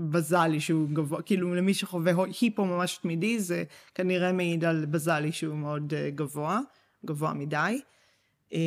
[0.09, 3.63] בזלי שהוא גבוה, כאילו למי שחווה היפו ממש תמידי, זה
[3.95, 6.59] כנראה מעיד על בזלי שהוא מאוד גבוה,
[7.05, 7.81] גבוה מדי.
[8.53, 8.59] אה,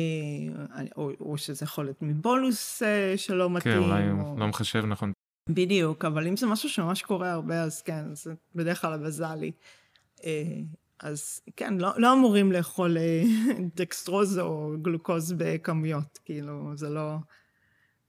[0.97, 3.73] או, או שזה יכול להיות מבולוס אה, שלא כן, מתאים.
[3.73, 4.39] כן, אולי או...
[4.39, 5.11] לא מחשב נכון.
[5.49, 9.51] בדיוק, אבל אם זה משהו שממש קורה הרבה, אז כן, זה בדרך כלל הבזלי.
[10.23, 10.43] אה,
[10.99, 12.97] אז כן, לא, לא אמורים לאכול
[13.77, 17.15] דקסטרוז או גלוקוז בכמויות, כאילו, זה לא...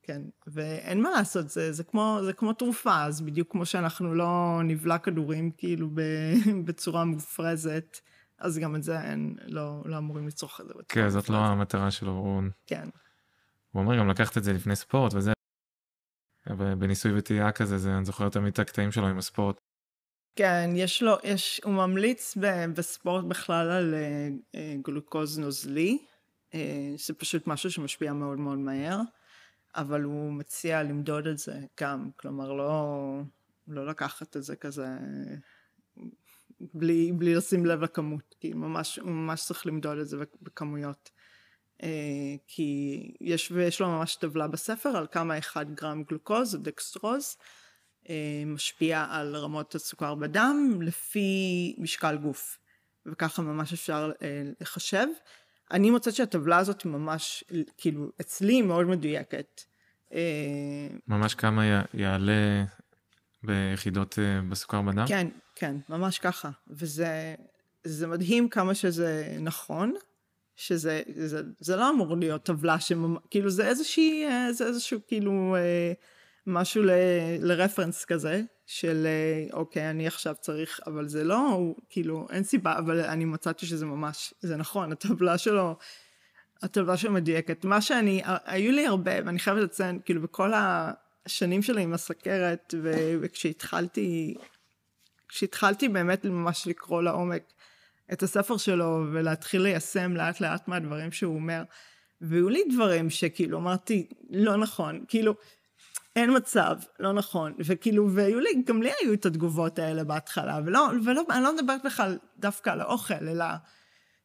[0.02, 4.61] כן, ואין מה לעשות, זה, זה, כמו, זה כמו תרופה, אז בדיוק כמו שאנחנו לא
[4.64, 5.88] נבלע כדורים כאילו
[6.64, 7.98] בצורה מופרזת,
[8.42, 10.72] אז גם את זה אין, לא, לא אמורים לצרוך את זה.
[10.88, 12.12] כן, זאת לא המטרה שלו.
[12.12, 12.42] הוא...
[12.66, 12.88] כן.
[13.70, 15.33] הוא אומר גם לקחת את זה לפני ספורט וזה.
[16.78, 19.57] בניסוי וטעייה כזה, זה, אני זוכר תמיד את הקטעים שלו עם הספורט.
[20.37, 25.98] כן, יש לו, יש, הוא ממליץ ב, בספורט בכלל על uh, גלוקוז נוזלי,
[26.50, 26.55] uh,
[27.07, 29.00] זה פשוט משהו שמשפיע מאוד מאוד מהר,
[29.76, 33.20] אבל הוא מציע למדוד את זה גם, כלומר לא,
[33.68, 34.87] לא לקחת את זה כזה
[36.75, 41.11] בלי, בלי לשים לב לכמות, כי ממש, ממש צריך למדוד את זה בכמויות.
[41.79, 41.85] Uh,
[42.46, 47.37] כי יש, ויש לו ממש טבלה בספר על כמה 1 גרם גלוקוז או דקסטרוז
[48.05, 48.09] uh,
[48.46, 52.59] משפיע על רמות הסוכר בדם לפי משקל גוף,
[53.07, 54.22] וככה ממש אפשר uh,
[54.61, 55.07] לחשב.
[55.70, 57.44] אני מוצאת שהטבלה הזאת ממש,
[57.79, 59.61] כאילו, אצלי היא מאוד מדויקת.
[61.09, 62.64] ממש כמה יעלה
[63.44, 65.05] ביחידות בסוכר בדם?
[65.09, 66.50] כן, כן, ממש ככה.
[66.68, 67.35] וזה
[67.85, 69.94] זה מדהים כמה שזה נכון,
[70.57, 73.18] שזה זה, זה לא אמור להיות טבלה שממש...
[73.31, 75.92] כאילו זה איזושהי, אה, זה איזשהו כאילו אה,
[76.46, 76.90] משהו ל,
[77.40, 83.00] לרפרנס כזה, של אה, אוקיי, אני עכשיו צריך, אבל זה לא, כאילו, אין סיבה, אבל
[83.00, 85.76] אני מצאתי שזה ממש, זה נכון, הטבלה שלו,
[86.62, 87.64] הטבלה שלו מדויקת.
[87.64, 90.52] מה שאני, היו לי הרבה, ואני חייבת לציין, כאילו בכל
[91.26, 92.74] השנים שלי עם הסכרת,
[93.20, 94.35] וכשהתחלתי
[95.32, 97.42] כשהתחלתי באמת ממש לקרוא לעומק
[98.12, 101.62] את הספר שלו ולהתחיל ליישם לאט לאט מהדברים שהוא אומר,
[102.20, 105.35] והיו לי דברים שכאילו אמרתי, לא נכון, כאילו,
[106.16, 110.88] אין מצב, לא נכון, וכאילו, והיו לי, גם לי היו את התגובות האלה בהתחלה, ולא,
[111.04, 113.44] ולא, אני לא מדברת בכלל דווקא על האוכל, אלא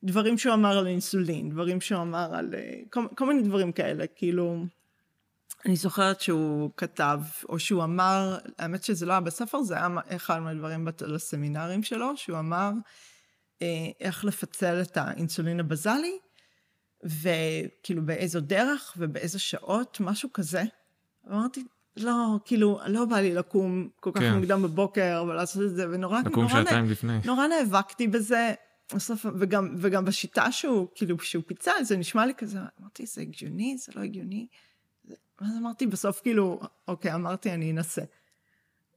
[0.04, 2.54] דברים שהוא אמר על אינסולין, דברים שהוא אמר על
[2.90, 4.66] כל, כל מיני דברים כאלה, כאילו,
[5.68, 10.40] אני זוכרת שהוא כתב, או שהוא אמר, האמת שזה לא היה בספר, זה היה אחד
[10.40, 12.72] מהדברים לסמינרים שלו, שהוא אמר
[13.62, 13.68] אה,
[14.00, 16.18] איך לפצל את האינסולין הבזלי,
[17.04, 20.64] וכאילו באיזו דרך ובאיזה שעות, משהו כזה.
[21.32, 21.64] אמרתי,
[21.98, 24.34] לא, כאילו, לא בא לי לקום כל כך כן.
[24.34, 26.90] מוקדם בבוקר ולעשות את זה, ונורא, לקום נורא, שעתיים נ...
[26.90, 27.20] לפני.
[27.26, 28.54] נורא נאבקתי בזה,
[28.96, 33.78] בסוף, וגם, וגם בשיטה שהוא, כאילו, שהוא פיצל, זה נשמע לי כזה, אמרתי, זה הגיוני,
[33.78, 34.48] זה לא הגיוני.
[35.42, 38.02] ואז אמרתי בסוף כאילו, אוקיי, אמרתי אני אנסה.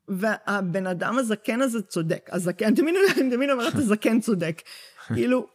[0.08, 4.62] והבן אדם הזקן הזה צודק, הזקן, תמיד אני אומרת הזקן צודק.
[5.14, 5.46] כאילו,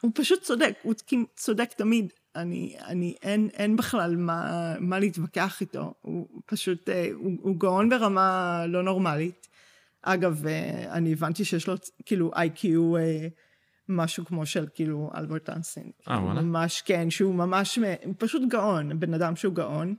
[0.00, 0.94] הוא פשוט צודק, הוא
[1.36, 2.12] צודק תמיד.
[2.36, 7.88] אני, אני, אין, אין בכלל מה, מה להתווכח איתו, הוא פשוט, אה, הוא, הוא גאון
[7.88, 9.48] ברמה לא נורמלית.
[10.02, 11.74] אגב, אה, אני הבנתי שיש לו
[12.06, 13.28] כאילו איי-קיו אה,
[13.88, 15.90] משהו כמו של כאילו אלברט אנסין.
[16.08, 16.42] אה, וואלה?
[16.42, 19.94] ממש, כן, שהוא ממש, הוא פשוט גאון, בן אדם שהוא גאון.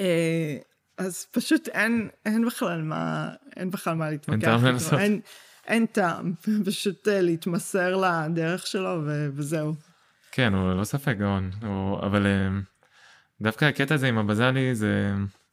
[0.00, 0.56] אה,
[0.98, 4.32] אז פשוט אין, אין בכלל מה, אין בכלל מה להתווכח.
[4.32, 4.98] אין טעם לנסות.
[4.98, 5.20] אין,
[5.66, 6.32] אין טעם,
[6.66, 9.74] פשוט אה, להתמסר לדרך שלו ו- וזהו.
[10.32, 12.48] כן, הוא לא ספק גאון, הוא, אבל אה,
[13.40, 15.12] דווקא הקטע הזה עם הבזלי, זה,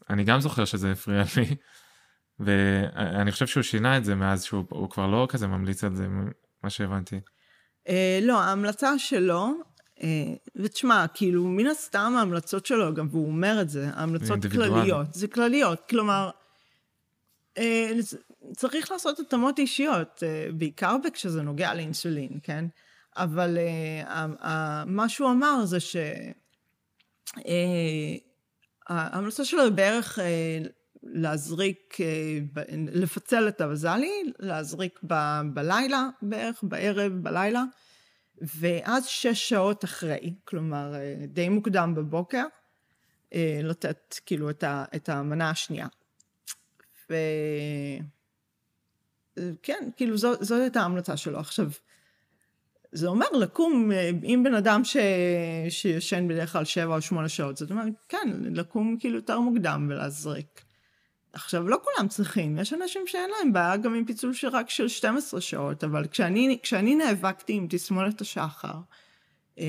[0.10, 1.56] אני גם זוכר שזה הפריע לי,
[2.46, 6.08] ואני חושב שהוא שינה את זה מאז שהוא כבר לא כזה ממליץ על זה,
[6.64, 7.20] מה שהבנתי.
[8.22, 9.52] לא, ההמלצה שלו, אה,
[10.56, 15.14] ותשמע, כאילו, מן הסתם ההמלצות שלו, גם והוא אומר את זה, ההמלצות כלליות.
[15.14, 16.30] זה כלליות, כלומר,
[17.58, 17.92] אה,
[18.56, 22.66] צריך לעשות התאמות אישיות, אה, בעיקר כשזה נוגע לאינסולין, כן?
[23.18, 23.58] אבל
[24.86, 25.96] מה שהוא אמר זה ש...
[28.88, 30.20] ההמלצה שלו היא בערך
[31.04, 31.98] להזריק,
[32.92, 37.64] לפצל את הווזלי, להזריק ב, בלילה בערך, בערב, בלילה,
[38.42, 40.94] ואז שש שעות אחרי, כלומר
[41.28, 42.44] די מוקדם בבוקר,
[43.64, 45.88] לתת כאילו את, ה, את המנה השנייה.
[47.10, 48.04] וכן,
[49.96, 51.40] כאילו זו, זאת הייתה ההמלצה שלו.
[51.40, 51.72] עכשיו,
[52.92, 53.92] זה אומר לקום,
[54.24, 54.98] אם בן אדם ש...
[55.70, 60.71] שישן בדרך כלל שבע או שמונה שעות, זאת אומרת, כן, לקום כאילו יותר מוקדם ולהזריק.
[61.34, 65.42] עכשיו, לא כולם צריכים, יש אנשים שאין להם בעיה גם עם פיצול שרק של 12
[65.42, 68.74] שעות, אבל כשאני, כשאני נאבקתי עם תסמונת השחר,
[69.60, 69.66] אה,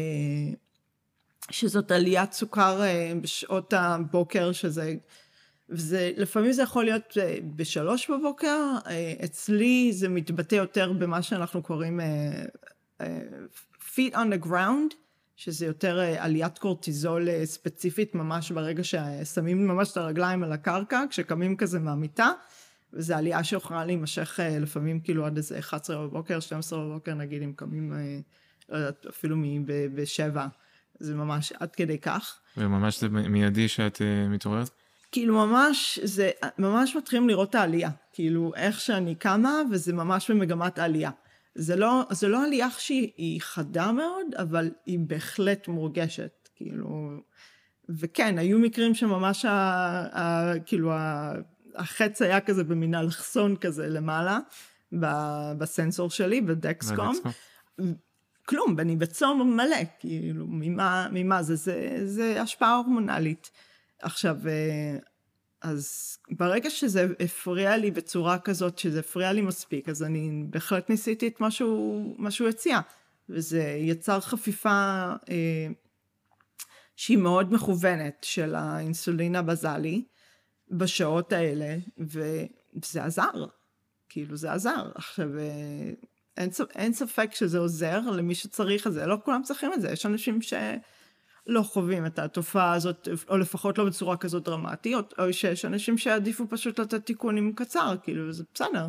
[1.50, 4.94] שזאת עליית סוכר אה, בשעות הבוקר, שזה,
[5.68, 8.58] וזה, לפעמים זה יכול להיות אה, בשלוש בבוקר,
[9.24, 12.00] אצלי זה מתבטא יותר במה שאנחנו קוראים
[13.94, 14.94] feet on the ground,
[15.44, 21.04] שזה יותר אה, עליית קורטיזול אה, ספציפית ממש ברגע ששמים ממש את הרגליים על הקרקע,
[21.10, 22.30] כשקמים כזה מהמיטה,
[22.92, 27.52] וזו עלייה שיכולה להימשך אה, לפעמים כאילו עד איזה 11 בבוקר, 12 בבוקר נגיד, אם
[27.56, 27.92] קמים,
[28.68, 29.36] לא יודעת, אפילו
[29.94, 30.46] בשבע,
[30.98, 32.38] זה ממש עד כדי כך.
[32.56, 34.70] וממש זה מיידי שאת מתעוררת?
[35.12, 40.78] כאילו ממש, זה, ממש מתחילים לראות את העלייה, כאילו איך שאני קמה וזה ממש במגמת
[40.78, 41.10] עלייה.
[41.54, 47.10] זה לא, זה לא עלייה שהיא חדה מאוד, אבל היא בהחלט מורגשת, כאילו,
[47.88, 49.50] וכן, היו מקרים שממש, ה,
[50.18, 51.32] ה, כאילו, ה,
[51.74, 54.38] החץ היה כזה במין אלכסון כזה למעלה,
[55.00, 55.06] ב,
[55.58, 57.14] בסנסור שלי, בדקסקום.
[58.44, 61.56] כלום, אני בצום מלא, כאילו, ממה, ממה זה?
[61.56, 63.50] זה, זה השפעה הורמונלית.
[64.02, 64.96] עכשיו, אה,
[65.62, 71.28] אז ברגע שזה הפריע לי בצורה כזאת, שזה הפריע לי מספיק, אז אני בהחלט ניסיתי
[71.28, 72.80] את מה שהוא, הציע.
[73.28, 75.66] וזה יצר חפיפה אה,
[76.96, 80.04] שהיא מאוד מכוונת של האינסולין הבזלי
[80.70, 83.46] בשעות האלה, וזה עזר.
[84.08, 84.90] כאילו זה עזר.
[84.94, 85.92] עכשיו, אה,
[86.36, 90.06] אין, אין ספק שזה עוזר למי שצריך את זה, לא כולם צריכים את זה, יש
[90.06, 90.54] אנשים ש...
[91.46, 96.48] לא חווים את התופעה הזאת, או לפחות לא בצורה כזאת דרמטית, או שיש אנשים שעדיפו
[96.48, 98.88] פשוט לתת תיקונים קצר, כאילו, זה בסדר.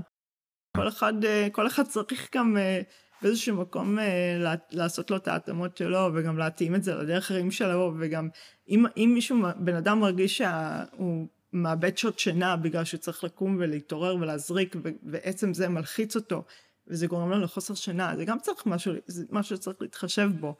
[0.78, 2.82] כל אחד, אה, כל אחד צריך גם אה,
[3.22, 7.94] באיזשהו מקום אה, לעשות לו את ההתאמות שלו, וגם להתאים את זה לדרך חיים שלו,
[8.00, 8.30] וגם
[8.70, 14.76] אם, אם מישהו, בן אדם מרגיש שהוא מאבד שעות שינה בגלל שצריך לקום ולהתעורר ולהזריק,
[15.04, 16.44] ועצם זה מלחיץ אותו,
[16.88, 20.56] וזה גורם לו לחוסר שינה, זה גם צריך משהו, זה משהו שצריך להתחשב בו.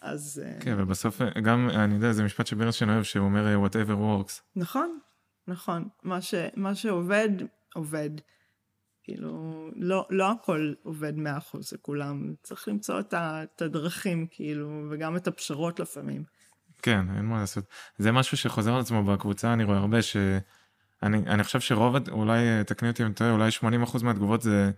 [0.00, 0.42] אז...
[0.44, 3.96] אה, כן, ובסוף אה, גם, אני יודע, זה משפט שברנשטיין אוהב, שהוא אומר אה, whatever
[4.00, 4.40] works.
[4.56, 4.98] נכון,
[5.48, 5.88] נכון.
[6.02, 7.28] מה, ש, מה שעובד,
[7.74, 8.10] עובד.
[9.04, 12.34] כאילו, לא, לא הכל עובד מאה אחוז לכולם.
[12.42, 16.24] צריך למצוא את, ה, את הדרכים, כאילו, וגם את הפשרות לפעמים.
[16.82, 17.64] כן, אין מה לעשות.
[17.98, 20.16] זה משהו שחוזר על עצמו בקבוצה, אני רואה הרבה ש...
[21.02, 23.50] אני, אני חושב שרוב, אולי, תקני אותי אם טועה, אולי
[23.94, 24.70] 80% מהתגובות זה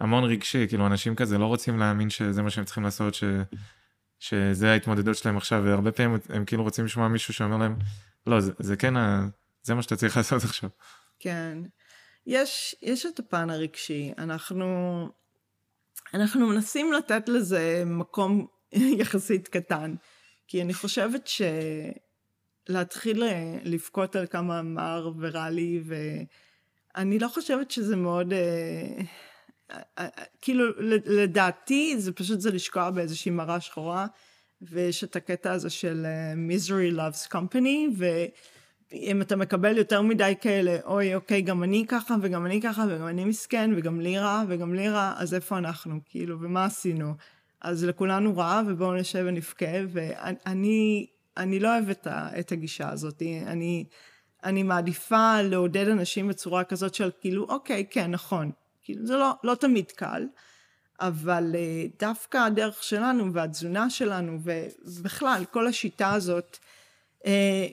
[0.00, 3.24] המון רגשי, כאילו אנשים כזה לא רוצים להאמין שזה מה שהם צריכים לעשות, ש...
[4.20, 7.76] שזה ההתמודדות שלהם עכשיו, והרבה פעמים הם כאילו רוצים לשמוע מישהו שאומר להם,
[8.26, 9.28] לא, זה, זה כן, ה,
[9.62, 10.70] זה מה שאתה צריך לעשות עכשיו.
[11.18, 11.58] כן.
[12.26, 15.08] יש, יש את הפן הרגשי, אנחנו,
[16.14, 18.46] אנחנו מנסים לתת לזה מקום
[19.00, 19.94] יחסית קטן,
[20.46, 21.28] כי אני חושבת
[22.68, 23.22] שלהתחיל
[23.64, 25.82] לבכות על כמה מר ורע לי,
[26.94, 28.32] ואני לא חושבת שזה מאוד...
[28.32, 29.02] אה,
[30.40, 30.64] כאילו
[31.06, 34.06] לדעתי זה פשוט זה לשקוע באיזושהי מראה שחורה
[34.62, 40.78] ויש את הקטע הזה של uh, misery loves company ואם אתה מקבל יותר מדי כאלה
[40.84, 44.74] אוי אוקיי גם אני ככה וגם אני ככה וגם אני מסכן וגם לי רע וגם
[44.74, 46.00] לי רע אז איפה אנחנו?
[46.06, 47.14] כאילו ומה עשינו?
[47.60, 51.06] אז לכולנו רע ובואו נשב ונבכה ואני
[51.36, 53.22] אני לא אוהבת את הגישה הזאת.
[53.46, 53.84] אני
[54.44, 58.50] אני מעדיפה לעודד אנשים בצורה כזאת של כאילו אוקיי כן נכון
[58.92, 60.26] כאילו זה לא, לא תמיד קל,
[61.00, 66.58] אבל אה, דווקא הדרך שלנו והתזונה שלנו ובכלל כל השיטה הזאת
[67.26, 67.66] אה,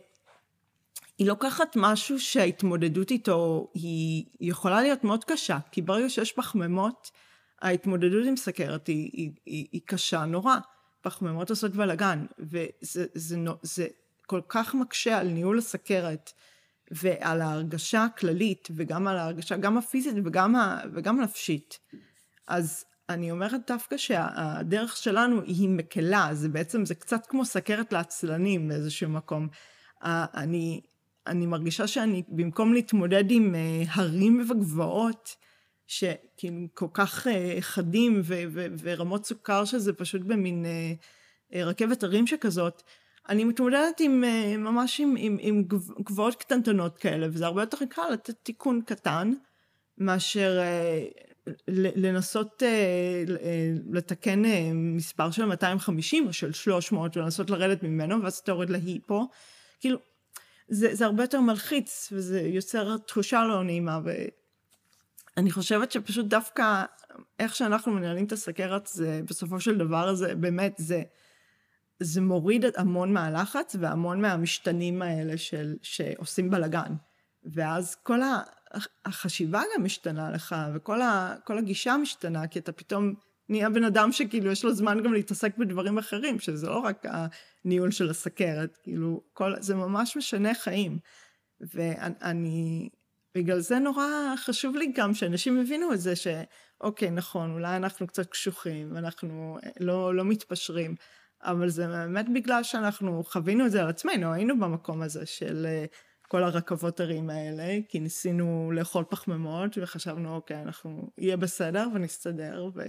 [1.17, 7.11] היא לוקחת משהו שההתמודדות איתו היא יכולה להיות מאוד קשה, כי ברגע שיש פחמימות,
[7.61, 10.55] ההתמודדות עם סכרת היא, היא, היא, היא קשה נורא.
[11.01, 13.87] פחמימות עושות בלאגן, וזה זה, זה, זה
[14.25, 16.33] כל כך מקשה על ניהול הסכרת.
[16.91, 21.79] ועל ההרגשה הכללית, וגם על ההרגשה, גם הפיזית וגם, ה, וגם הנפשית.
[22.47, 28.67] אז אני אומרת דווקא שהדרך שלנו היא מקלה, זה בעצם, זה קצת כמו סכרת לעצלנים
[28.67, 29.47] באיזשהו מקום.
[30.03, 30.81] אני,
[31.27, 33.55] אני מרגישה שאני, במקום להתמודד עם
[33.89, 35.35] הרים וגבעות,
[35.87, 37.27] שכאילו כל כך
[37.59, 40.65] חדים ו- ו- ורמות סוכר שזה פשוט במין
[41.53, 42.83] רכבת הרים שכזאת,
[43.29, 44.23] אני מתמודדת עם,
[44.57, 45.63] ממש עם, עם, עם
[46.03, 49.33] גבעות קטנטנות כאלה, וזה הרבה יותר קל לתת תיקון קטן,
[49.97, 50.59] מאשר
[51.67, 52.63] לנסות
[53.91, 54.41] לתקן
[54.73, 59.29] מספר של 250 או של 300 ולנסות לרדת ממנו, ואז אתה יורד להיפו.
[59.79, 59.97] כאילו,
[60.67, 63.99] זה, זה הרבה יותר מלחיץ, וזה יוצר תחושה לא נעימה,
[65.35, 66.83] ואני חושבת שפשוט דווקא
[67.39, 71.03] איך שאנחנו מנהלים את הסכרת, זה בסופו של דבר, זה באמת, זה,
[71.99, 76.93] זה מוריד המון מהלחץ והמון מהמשתנים האלה של, שעושים בלאגן.
[77.43, 78.19] ואז כל
[79.05, 83.13] החשיבה גם משתנה לך, וכל ה, הגישה משתנה, כי אתה פתאום
[83.49, 87.05] נהיה בן אדם שכאילו יש לו זמן גם להתעסק בדברים אחרים, שזה לא רק
[87.65, 90.99] הניהול של הסכרת, כאילו, כל, זה ממש משנה חיים.
[91.61, 92.89] ואני,
[93.35, 94.07] בגלל זה נורא
[94.37, 100.15] חשוב לי גם שאנשים יבינו את זה, שאוקיי, נכון, אולי אנחנו קצת קשוחים, אנחנו לא,
[100.15, 100.95] לא מתפשרים,
[101.41, 105.67] אבל זה באמת בגלל שאנחנו חווינו את זה על עצמנו, היינו במקום הזה של
[106.27, 112.81] כל הרכבות הרים האלה, כי ניסינו לאכול פחמימות וחשבנו, אוקיי, אנחנו, יהיה בסדר ונסתדר, ו...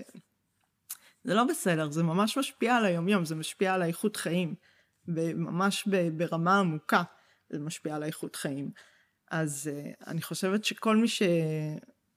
[1.25, 4.55] זה לא בסדר, זה ממש משפיע על היומיום, זה משפיע על האיכות חיים,
[5.35, 7.03] ממש ברמה עמוקה
[7.51, 8.71] זה משפיע על האיכות חיים.
[9.31, 11.09] אז uh, אני חושבת שכל מי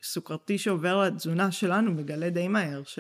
[0.02, 3.00] שסוכרתי שעובר לתזונה שלנו מגלה די מהר ש...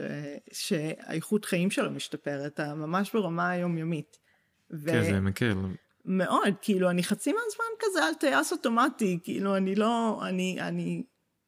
[0.51, 4.17] שהאיכות חיים שלו משתפרת, ממש ברמה היומיומית.
[4.71, 4.91] ו...
[4.91, 5.55] כן, זה מקל.
[6.05, 11.03] מאוד, כאילו, אני חצי מהזמן כזה על טייס אוטומטי, כאילו, אני לא, אני, אני,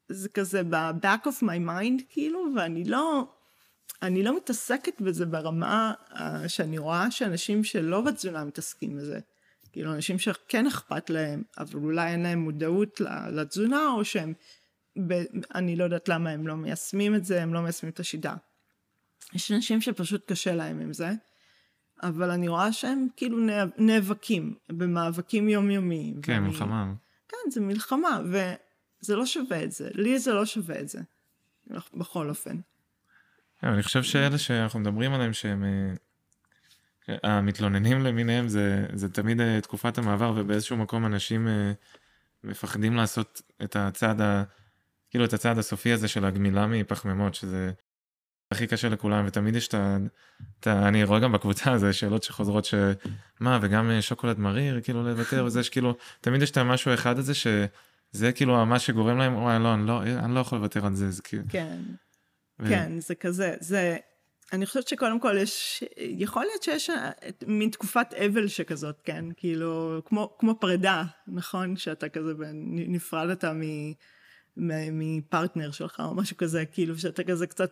[0.10, 3.28] זה כזה ב-back of my mind, כאילו, ואני לא,
[4.02, 9.20] אני לא מתעסקת בזה ברמה uh, שאני רואה שאנשים שלא בתזונה מתעסקים בזה.
[9.72, 14.34] כאילו, אנשים שכן אכפת להם, אבל אולי אין להם מודעות לתזונה, או שהם,
[14.98, 15.24] ב,
[15.56, 18.36] אני לא יודעת למה הם לא מיישמים את זה, הם לא מיישמים את השיטה.
[19.34, 21.12] יש אנשים שפשוט קשה להם עם זה.
[22.04, 23.38] אבל אני רואה שהם כאילו
[23.78, 26.22] נאבקים במאבקים יומיומיים.
[26.22, 26.48] כן, ואני...
[26.48, 26.94] מלחמה.
[27.28, 29.90] כן, זה מלחמה, וזה לא שווה את זה.
[29.94, 31.00] לי זה לא שווה את זה,
[31.94, 32.58] בכל אופן.
[33.62, 35.64] כן, אני חושב שאלה שאנחנו מדברים עליהם שהם
[37.10, 41.72] אה, המתלוננים למיניהם זה, זה תמיד אה, תקופת המעבר ובאיזשהו מקום אנשים אה,
[42.44, 44.44] מפחדים לעשות את הצעד, ה,
[45.14, 47.72] כאילו את הצעד הסופי הזה של הגמילה מפחמימות שזה
[48.52, 49.74] הכי קשה לכולם ותמיד יש את
[50.68, 50.88] ה...
[50.88, 55.64] אני רואה גם בקבוצה הזה שאלות שחוזרות שמה וגם אה, שוקולד מריר כאילו לוותר וזה
[55.64, 59.88] שכאילו תמיד יש את המשהו אחד הזה שזה כאילו מה שגורם להם וואי לא אני
[59.88, 61.44] לא אני לא יכול לוותר על זה זה כאילו.
[61.50, 61.78] כן.
[62.60, 62.70] ו...
[62.70, 63.98] כן זה כזה זה
[64.54, 67.10] אני חושבת שקודם כל יש יכול להיות שיש אה,
[67.48, 72.34] מין תקופת אבל שכזאת כן כאילו כמו כמו פרידה נכון שאתה כזה
[72.88, 73.62] נפרדת מ...
[74.58, 77.72] מפרטנר שלך או משהו כזה, כאילו שאתה כזה קצת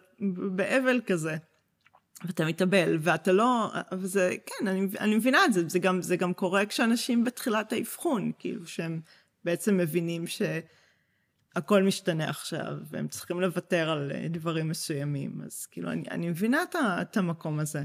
[0.56, 1.38] באבל כזה.
[2.26, 6.34] ואתה מתאבל, ואתה לא, וזה, כן, אני, אני מבינה את זה, זה גם, זה גם
[6.34, 9.02] קורה כשאנשים בתחילת האבחון, כאילו שהם
[9.44, 16.04] בעצם מבינים שהכל משתנה עכשיו, והם צריכים לוותר על אה, דברים מסוימים, אז כאילו, אני,
[16.12, 17.84] אני מבינה את, את המקום הזה.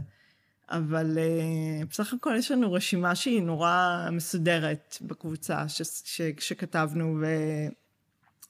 [0.71, 7.27] אבל uh, בסך הכל יש לנו רשימה שהיא נורא מסודרת בקבוצה ש, ש, שכתבנו, ו...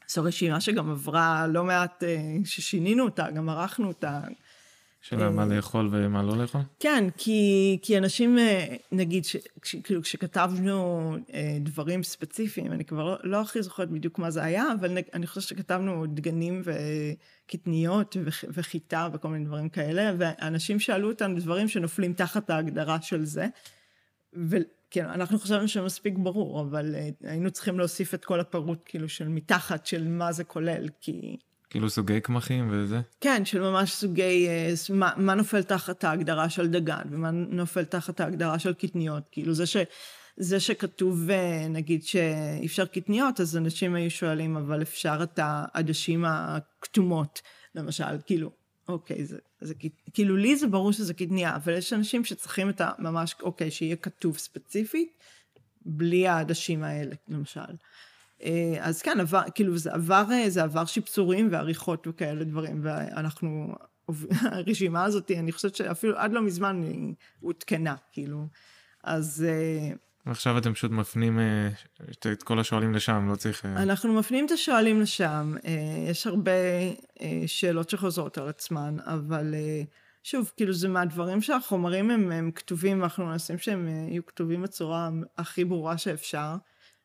[0.09, 4.21] זו רשימה שגם עברה לא מעט, אה, ששינינו אותה, גם ערכנו אותה.
[5.01, 6.61] של מה אה, לאכול ומה לא לאכול?
[6.81, 9.25] כן, כי, כי אנשים, אה, נגיד,
[9.85, 11.17] כאילו כשכתבנו
[11.61, 15.43] דברים ספציפיים, אני כבר לא, לא הכי זוכרת בדיוק מה זה היה, אבל אני חושבת
[15.43, 23.03] שכתבנו דגנים וקטניות וחיטה וכל מיני דברים כאלה, ואנשים שאלו אותנו דברים שנופלים תחת ההגדרה
[23.03, 23.47] של זה.
[24.91, 29.29] כן, אנחנו חשבנו שמספיק ברור, אבל uh, היינו צריכים להוסיף את כל הפירוט כאילו של
[29.29, 31.37] מתחת של מה זה כולל, כי...
[31.71, 33.01] כאילו סוגי קמחים וזה?
[33.21, 38.21] כן, של ממש סוגי, uh, מה, מה נופל תחת ההגדרה של דגן, ומה נופל תחת
[38.21, 39.77] ההגדרה של קטניות, כאילו זה ש...
[40.39, 46.25] זה שכתוב, uh, נגיד שאי אפשר קטניות, אז אנשים היו שואלים, אבל אפשר את העדשים
[46.25, 47.43] הכתומות,
[47.75, 48.51] למשל, כאילו,
[48.89, 49.75] אוקיי, זה, זה
[50.13, 54.39] כאילו לי זה ברור שזה קטניה, אבל יש אנשים שצריכים את הממש, אוקיי, שיהיה כתוב
[54.39, 55.19] ספציפית,
[55.85, 57.61] בלי העדשים האלה, למשל.
[58.43, 63.75] אה, אז כן, עבר, כאילו זה עבר, אה, זה עבר שיפצורים ועריכות וכאלה דברים, ואנחנו,
[64.31, 68.47] הרשימה הזאת, אני חושבת שאפילו עד לא מזמן היא עודכנה, כאילו.
[69.05, 69.93] אז, אה,
[70.27, 71.69] ועכשיו אתם פשוט מפנים אה,
[72.33, 73.67] את, כל השואלים לשם, לא צריך...
[73.67, 73.83] אה...
[73.83, 75.55] אנחנו מפנים את השואלים לשם.
[75.65, 76.51] אה, יש הרבה
[77.47, 79.55] שאלות שחוזרות על עצמן, אבל
[80.23, 85.65] שוב, כאילו זה מהדברים שהחומרים הם, הם כתובים, ואנחנו מנסים שהם יהיו כתובים בצורה הכי
[85.65, 86.55] ברורה שאפשר.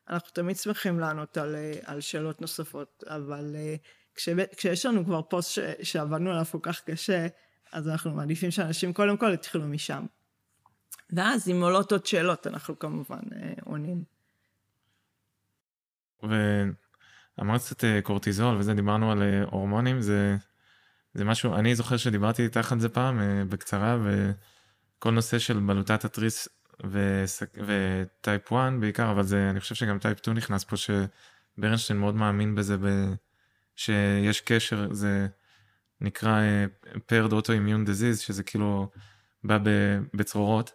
[0.08, 3.56] אנחנו תמיד שמחים לענות על, על שאלות נוספות, אבל
[4.14, 7.26] כש, כשיש לנו כבר פוסט ש, שעבדנו עליו כל כך קשה,
[7.72, 10.06] אז אנחנו מעדיפים שאנשים קודם כל יתחילו משם.
[11.12, 14.04] ואז אם עולות עוד שאלות, אנחנו כמובן אה, עונים.
[16.22, 20.36] ואמרת קצת אה, קורטיזול וזה, דיברנו על אה, הורמונים, זה,
[21.14, 26.04] זה משהו, אני זוכר שדיברתי איתך על זה פעם אה, בקצרה, וכל נושא של בלוטת
[26.04, 26.48] התריס
[27.66, 32.14] ו type 1 בעיקר, אבל זה, אני חושב שגם type 2 נכנס פה, שברנשטיין מאוד
[32.14, 33.14] מאמין בזה, ב,
[33.76, 35.26] שיש קשר, זה
[36.00, 36.40] נקרא
[36.84, 38.88] uh, paired autoimmune disease, שזה כאילו
[39.44, 39.58] בא
[40.14, 40.72] בצרורות.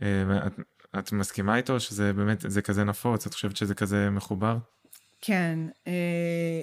[0.00, 0.52] ואת
[0.98, 3.26] את מסכימה איתו שזה באמת, זה כזה נפוץ?
[3.26, 4.58] את חושבת שזה כזה מחובר?
[5.20, 5.58] כן.
[5.86, 6.62] אה,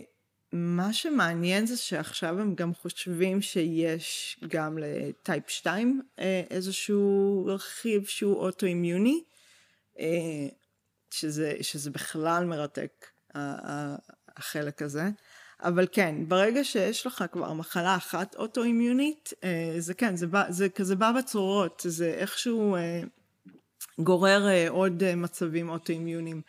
[0.53, 8.05] מה שמעניין זה שעכשיו הם גם חושבים שיש גם ל type 2 אה, איזשהו רכיב
[8.05, 9.23] שהוא אוטואימיוני,
[9.99, 10.05] אה,
[11.11, 13.05] שזה, שזה בכלל מרתק,
[14.37, 15.09] החלק הזה.
[15.61, 19.33] אבל כן, ברגע שיש לך כבר מחלה אחת אוטואימיונית,
[19.79, 22.75] זה כן, זה, בא, זה כזה בא בצורות, זה איכשהו
[23.99, 26.41] גורר עוד מצבים אוטואימיוניים.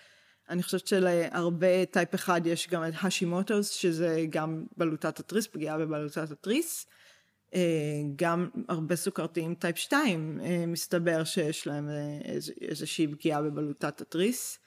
[0.51, 6.31] אני חושבת שלהרבה type אחד יש גם את Hashimoto's, שזה גם בלוטת התריס, פגיעה בבלוטת
[6.31, 6.87] התריס.
[8.17, 11.89] גם הרבה סוכרתיים type 2 מסתבר שיש להם
[12.61, 14.59] איזושהי פגיעה בבלוטת התריס.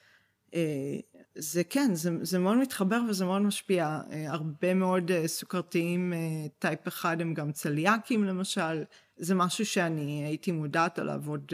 [1.36, 4.00] זה כן, זה, זה מאוד מתחבר וזה מאוד משפיע.
[4.28, 6.14] הרבה מאוד סוכרתיים
[6.60, 8.84] טייפ 1 הם גם צליאקים למשל.
[9.18, 11.52] זה משהו שאני הייתי מודעת עליו עוד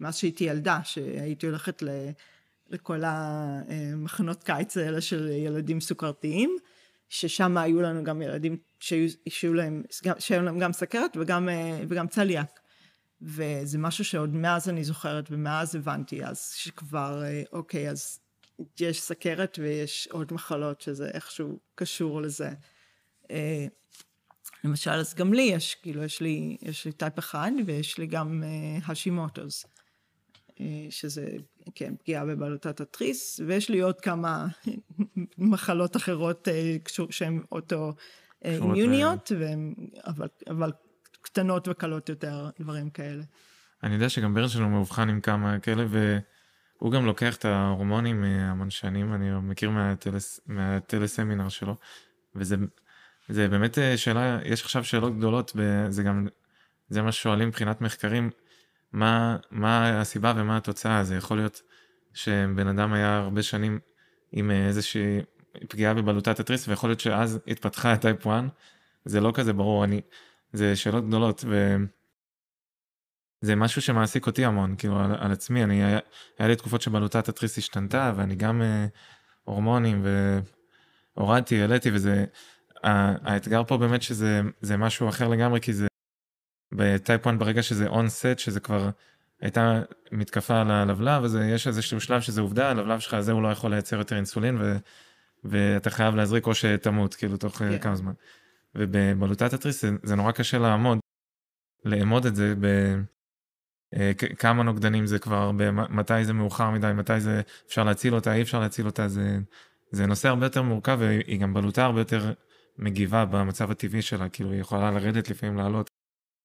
[0.00, 1.88] מאז שהייתי ילדה, שהייתי הולכת ל...
[2.72, 6.56] לכל המחנות קיץ האלה של ילדים סוכרתיים,
[7.08, 9.82] ששם היו לנו גם ילדים שהיו, שהיו להם,
[10.18, 11.48] שהיו להם גם סכרת וגם,
[11.88, 12.60] וגם צליאק.
[13.22, 18.18] וזה משהו שעוד מאז אני זוכרת ומאז הבנתי אז שכבר אוקיי אז
[18.80, 22.50] יש סכרת ויש עוד מחלות שזה איכשהו קשור לזה.
[24.64, 28.42] למשל אז גם לי יש כאילו יש לי יש לי טייפ אחד ויש לי גם
[28.86, 29.66] השימוטוס.
[30.90, 31.26] שזה,
[31.74, 34.46] כן, פגיעה בבלוטת התריס, ויש לי עוד כמה
[35.38, 36.48] מחלות אחרות
[37.10, 39.32] שהן אוטו-אימיוניות,
[40.06, 40.72] אבל, אבל
[41.22, 43.22] קטנות וקלות יותר, דברים כאלה.
[43.82, 45.84] אני יודע שגם ברן שלנו מאובחן עם כמה כאלה,
[46.82, 51.76] והוא גם לוקח את ההורמונים המון שנים, אני מכיר מהטלס, מהטלסמינר שלו,
[52.34, 52.56] וזה
[53.28, 56.26] זה באמת שאלה, יש עכשיו שאלות גדולות, וזה גם,
[56.88, 58.30] זה מה ששואלים מבחינת מחקרים,
[58.92, 61.62] מה, מה הסיבה ומה התוצאה, זה יכול להיות
[62.14, 63.78] שבן אדם היה הרבה שנים
[64.32, 65.20] עם איזושהי
[65.68, 68.44] פגיעה בבלוטת התריס, ויכול להיות שאז התפתחה את type 1,
[69.04, 70.00] זה לא כזה ברור, אני,
[70.52, 71.44] זה שאלות גדולות,
[73.42, 75.98] וזה משהו שמעסיק אותי המון, כאילו על, על עצמי, אני, היה,
[76.38, 78.86] היה לי תקופות שבלוטת התריס השתנתה, ואני גם אה,
[79.44, 80.04] הורמונים,
[81.16, 82.24] והורדתי, העליתי, וזה,
[82.82, 85.86] האתגר פה באמת שזה משהו אחר לגמרי, כי זה
[86.72, 88.90] ב type 1 ברגע שזה onset שזה כבר
[89.40, 89.82] הייתה
[90.12, 93.70] מתקפה על הלבלב אז יש איזשהו שלב שזה עובדה הלבלב שלך הזה הוא לא יכול
[93.70, 94.76] לייצר יותר אינסולין ו,
[95.44, 97.64] ואתה חייב להזריק או שתמות כאילו תוך yeah.
[97.64, 97.78] כן.
[97.78, 98.12] כמה זמן.
[98.74, 100.98] ובבלוטת התריס זה, זה נורא קשה לעמוד
[101.84, 102.66] לאמוד את זה ב...
[103.96, 105.50] אה, כמה נוגדנים זה כבר,
[105.90, 109.38] מתי זה מאוחר מדי, מתי זה אפשר להציל אותה, אי אפשר להציל אותה, זה,
[109.90, 112.32] זה נושא הרבה יותר מורכב והיא גם בלוטה הרבה יותר
[112.78, 115.90] מגיבה במצב הטבעי שלה, כאילו היא יכולה לרדת לפעמים לעלות.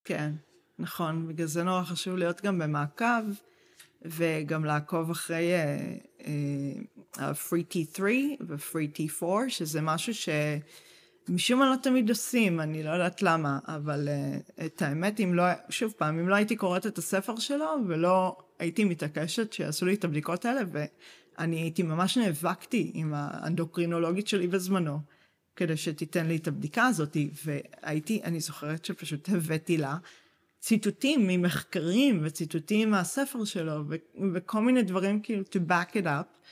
[0.06, 0.32] כן,
[0.80, 3.24] נכון, בגלל זה נורא חשוב להיות גם במעקב,
[4.06, 5.52] וגם לעקוב אחרי
[6.20, 6.24] uh,
[7.16, 8.02] uh, free T3
[8.48, 10.14] ו-free T4, שזה משהו
[11.28, 15.44] שמשום מה לא תמיד עושים, אני לא יודעת למה, אבל uh, את האמת, אם לא,
[15.70, 20.04] שוב פעם, אם לא הייתי קוראת את הספר שלו, ולא הייתי מתעקשת שיעשו לי את
[20.04, 25.00] הבדיקות האלה, ואני הייתי ממש נאבקתי עם האנדוקרינולוגית שלי בזמנו.
[25.56, 29.98] כדי שתיתן לי את הבדיקה הזאת, והייתי, אני זוכרת שפשוט הבאתי לה
[30.60, 33.96] ציטוטים ממחקרים וציטוטים מהספר שלו, ו-
[34.34, 36.50] וכל מיני דברים כאילו to back it up,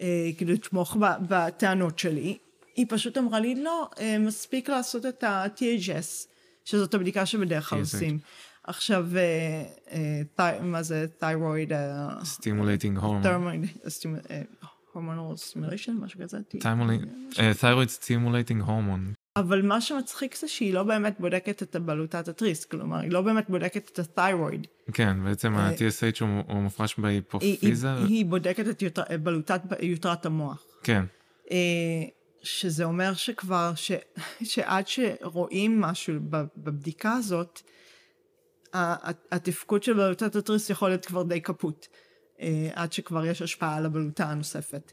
[0.00, 0.96] אה, כאילו לתמוך
[1.28, 2.38] בטענות שלי.
[2.78, 6.26] היא פשוט אמרה לי, לא, אה, מספיק לעשות את ה-THS,
[6.64, 8.18] שזאת הבדיקה שבדרך כלל עושים.
[8.64, 9.64] עכשיו, אה,
[10.40, 11.72] אה, מה זה thyroid?
[12.22, 13.26] stimulating hormone.
[14.94, 16.38] hormonal stimulation, משהו כזה.
[17.60, 19.14] thyroid stimulating hormone.
[19.36, 23.50] אבל מה שמצחיק זה שהיא לא באמת בודקת את הבלוטת התריס, כלומר, היא לא באמת
[23.50, 24.92] בודקת את התhyroid.
[24.92, 27.94] כן, בעצם ה-TSH הוא, מופרש בהיפופיזה.
[27.94, 30.64] היא, בודקת את בלוטת יותרת המוח.
[30.82, 31.04] כן,
[32.42, 33.92] שזה אומר שכבר, ש,
[34.52, 36.14] שעד שרואים משהו
[36.56, 37.62] בבדיקה הזאת,
[39.32, 41.86] התפקוד של בלוטת התריס יכול להיות כבר די קפוט,
[42.40, 44.92] אה, עד שכבר יש השפעה על הבלוטה הנוספת.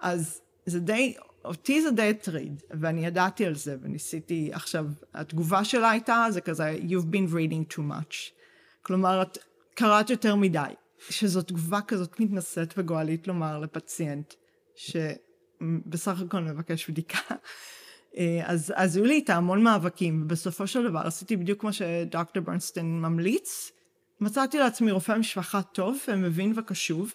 [0.00, 1.14] אז זה די,
[1.44, 6.76] אותי זה די הטריד, ואני ידעתי על זה, וניסיתי, עכשיו, התגובה שלה הייתה, זה כזה,
[6.88, 8.14] you've been reading too much.
[8.82, 9.38] כלומר, את
[9.74, 10.60] קראת יותר מדי,
[11.10, 14.34] שזו תגובה כזאת מתנשאת וגואלית לומר לפציינט,
[15.84, 17.18] שבסך הכל מבקש בדיקה.
[18.18, 22.42] אה, אז, אז היו לי איתה המון מאבקים, ובסופו של דבר עשיתי בדיוק מה שדוקטור
[22.42, 23.72] ברנסטיין ממליץ.
[24.20, 27.14] מצאתי לעצמי רופא משפחה טוב ומבין וקשוב,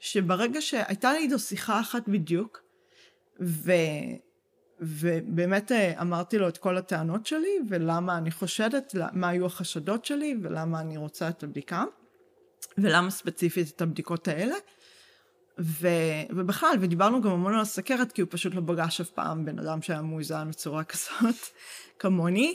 [0.00, 2.62] שברגע שהייתה לי איתו שיחה אחת בדיוק,
[3.40, 3.72] ו...
[4.80, 10.36] ובאמת אה, אמרתי לו את כל הטענות שלי, ולמה אני חושדת, מה היו החשדות שלי,
[10.42, 11.84] ולמה אני רוצה את הבדיקה,
[12.78, 14.54] ולמה ספציפית את הבדיקות האלה.
[15.58, 15.88] ו...
[16.30, 19.82] ובכלל, ודיברנו גם המון על הסכרת, כי הוא פשוט לא פגש אף פעם בן אדם
[19.82, 21.36] שהיה מאוזן בצורה כזאת,
[21.98, 22.54] כמוני,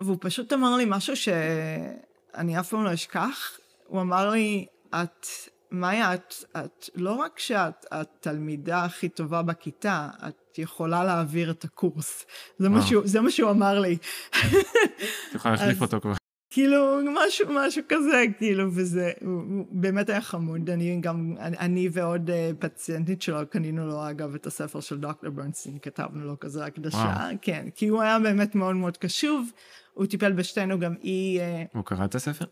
[0.00, 3.58] והוא פשוט אמר לי משהו שאני אף פעם לא אשכח.
[3.86, 5.26] הוא אמר לי, את,
[5.70, 12.26] מאיה, את, את לא רק שאת התלמידה הכי טובה בכיתה, את יכולה להעביר את הקורס.
[12.58, 12.82] זה, מה.
[12.82, 13.96] שהוא, זה מה שהוא אמר לי.
[14.30, 16.14] את יכולה להחליף אותו כבר.
[16.54, 20.70] כאילו, משהו, משהו כזה, כאילו, וזה, הוא, באמת היה חמוד.
[20.70, 25.78] אני גם, אני, ועוד uh, פציינטית שלו, קנינו לו אגב את הספר של דוקטור ברנסטין,
[25.82, 27.36] כתבנו לו כזה הקדשה, וואו.
[27.42, 29.50] כן, כי הוא היה באמת מאוד מאוד קשוב,
[29.94, 32.44] הוא טיפל בשתינו גם אי, uh, הוא קרא את הספר?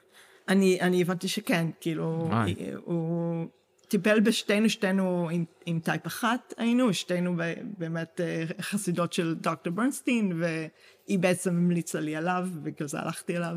[0.49, 2.55] אני, אני הבנתי שכן, כאילו, וואי.
[2.59, 3.47] היא- הוא
[3.93, 7.37] טיפל בשתינו, שתינו עם, עם type אחת היינו, שתינו
[7.79, 13.57] באמת אה, חסידות של דוקטור ברנסטין, והיא בעצם המליצה לי עליו, ובגלל זה הלכתי אליו,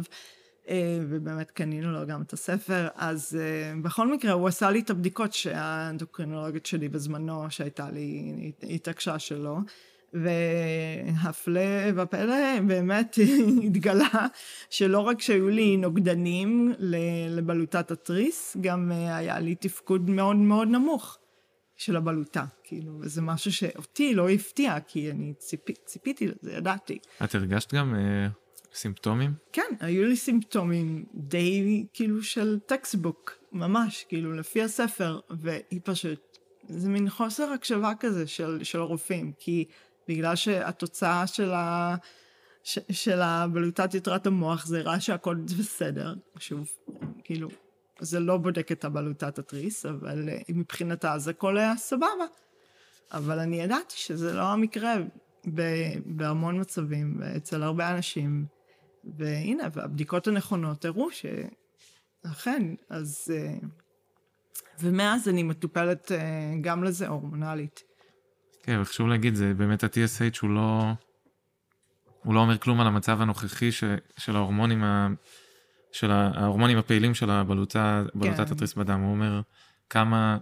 [0.69, 4.89] אה, ובאמת קנינו לו גם את הספר, אז אה, בכל מקרה הוא עשה לי את
[4.89, 9.57] הבדיקות שהאנדוקרינולוגית שלי בזמנו, שהייתה לי, התעקשה שלא.
[10.23, 11.61] והפלא
[11.95, 13.17] ופלא באמת
[13.65, 14.27] התגלה
[14.69, 16.73] שלא רק שהיו לי נוגדנים
[17.29, 21.17] לבלוטת התריס, גם אה, היה לי תפקוד מאוד מאוד נמוך
[21.77, 26.99] של הבלוטה, כאילו, וזה משהו שאותי לא הפתיע, כי אני ציפ, ציפיתי לזה, ידעתי.
[27.23, 28.27] את הרגשת גם אה,
[28.73, 29.33] סימפטומים?
[29.53, 36.37] כן, היו לי סימפטומים די כאילו של textbook, ממש, כאילו לפי הספר, והיא פשוט,
[36.67, 39.65] זה מין חוסר הקשבה כזה של, של הרופאים, כי
[40.07, 41.95] בגלל שהתוצאה של, ה,
[42.63, 46.67] ש, של הבלוטת יתרת המוח זה הראה שהכל בסדר, שוב,
[47.23, 47.49] כאילו,
[47.99, 52.25] זה לא בודק את הבלוטת התריס, אבל אה, מבחינתה זה הכל היה סבבה.
[53.11, 54.95] אבל אני ידעתי שזה לא המקרה
[55.53, 58.45] ב- בהמון מצבים, אצל הרבה אנשים.
[59.17, 63.33] והנה, והבדיקות הנכונות הראו שאכן, אז...
[63.35, 63.57] אה,
[64.79, 67.83] ומאז אני מטופלת אה, גם לזה הורמונלית.
[68.65, 70.91] כן, אבל חשוב להגיד, זה באמת ה-TSH הוא לא...
[72.23, 73.83] הוא לא אומר כלום על המצב הנוכחי ש,
[74.17, 75.07] של ההורמונים, ה,
[75.91, 78.53] של ההורמונים הפעילים של הבלוטה, בלוטת כן.
[78.53, 78.99] התריס בדם.
[78.99, 79.41] הוא אומר
[79.89, 80.37] כמה...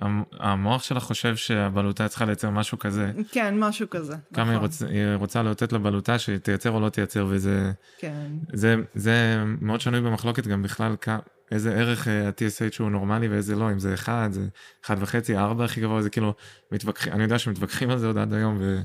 [0.00, 4.14] המ- המוח שלך חושב שהבלוטה צריכה לייצר משהו כזה, כן, משהו כזה.
[4.34, 4.62] כמה היא, נכון.
[4.66, 10.00] רוצ, היא רוצה לאותת לבלוטה שתייצר או לא תייצר, וזה כן, זה, זה מאוד שנוי
[10.00, 11.08] במחלוקת גם בכלל כ,
[11.50, 14.48] איזה ערך אה, ה-TSH הוא נורמלי ואיזה לא, אם זה 1, זה
[14.86, 16.34] 1 וחצי, 4 הכי גבוה, זה כאילו,
[16.72, 18.80] מתווכחים, אני יודע שמתווכחים על זה עוד עד היום, ו,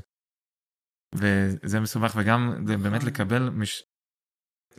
[1.14, 3.08] וזה מסובך, וגם זה באמת נכון.
[3.08, 3.82] לקבל, מש,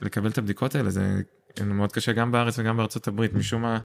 [0.01, 1.21] לקבל את הבדיקות האלה, זה
[1.65, 3.79] מאוד קשה גם בארץ וגם בארצות הברית, משום מה,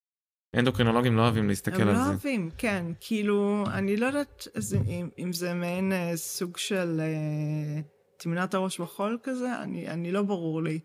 [0.56, 2.08] אנדוקרינולוגים לא אוהבים להסתכל הם על לא זה.
[2.08, 4.48] אוהבים, כן, כאילו, אני לא יודעת
[4.86, 7.80] אם, אם זה מעין אה, סוג של אה,
[8.16, 10.80] טמינת הראש בחול כזה, אני, אני לא ברור לי.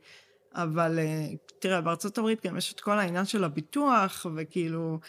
[0.53, 1.27] אבל אה,
[1.59, 4.99] תראה, בארצות הברית גם יש את כל העניין של הביטוח, וכאילו,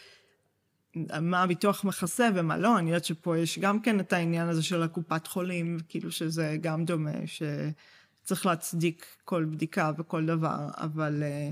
[1.21, 4.83] מה הביטוח מכסה ומה לא, אני יודעת שפה יש גם כן את העניין הזה של
[4.83, 11.51] הקופת חולים, כאילו שזה גם דומה, שצריך להצדיק כל בדיקה וכל דבר, אבל אה,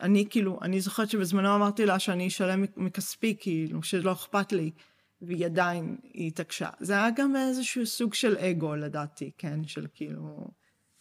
[0.00, 4.70] אני כאילו, אני זוכרת שבזמנו אמרתי לה שאני אשלם מכספי, כאילו, שלא אכפת לי,
[5.22, 6.68] והיא עדיין, היא התעקשה.
[6.80, 10.50] זה היה גם איזשהו סוג של אגו, לדעתי, כן, של כאילו,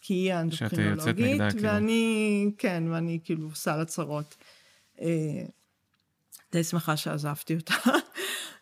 [0.01, 1.63] כי היא האנדוקרינולוגית, כאילו.
[1.63, 4.35] ואני, כן, ואני כאילו עושה לה צרות.
[5.01, 5.43] אה,
[6.51, 7.73] די שמחה שעזבתי אותה.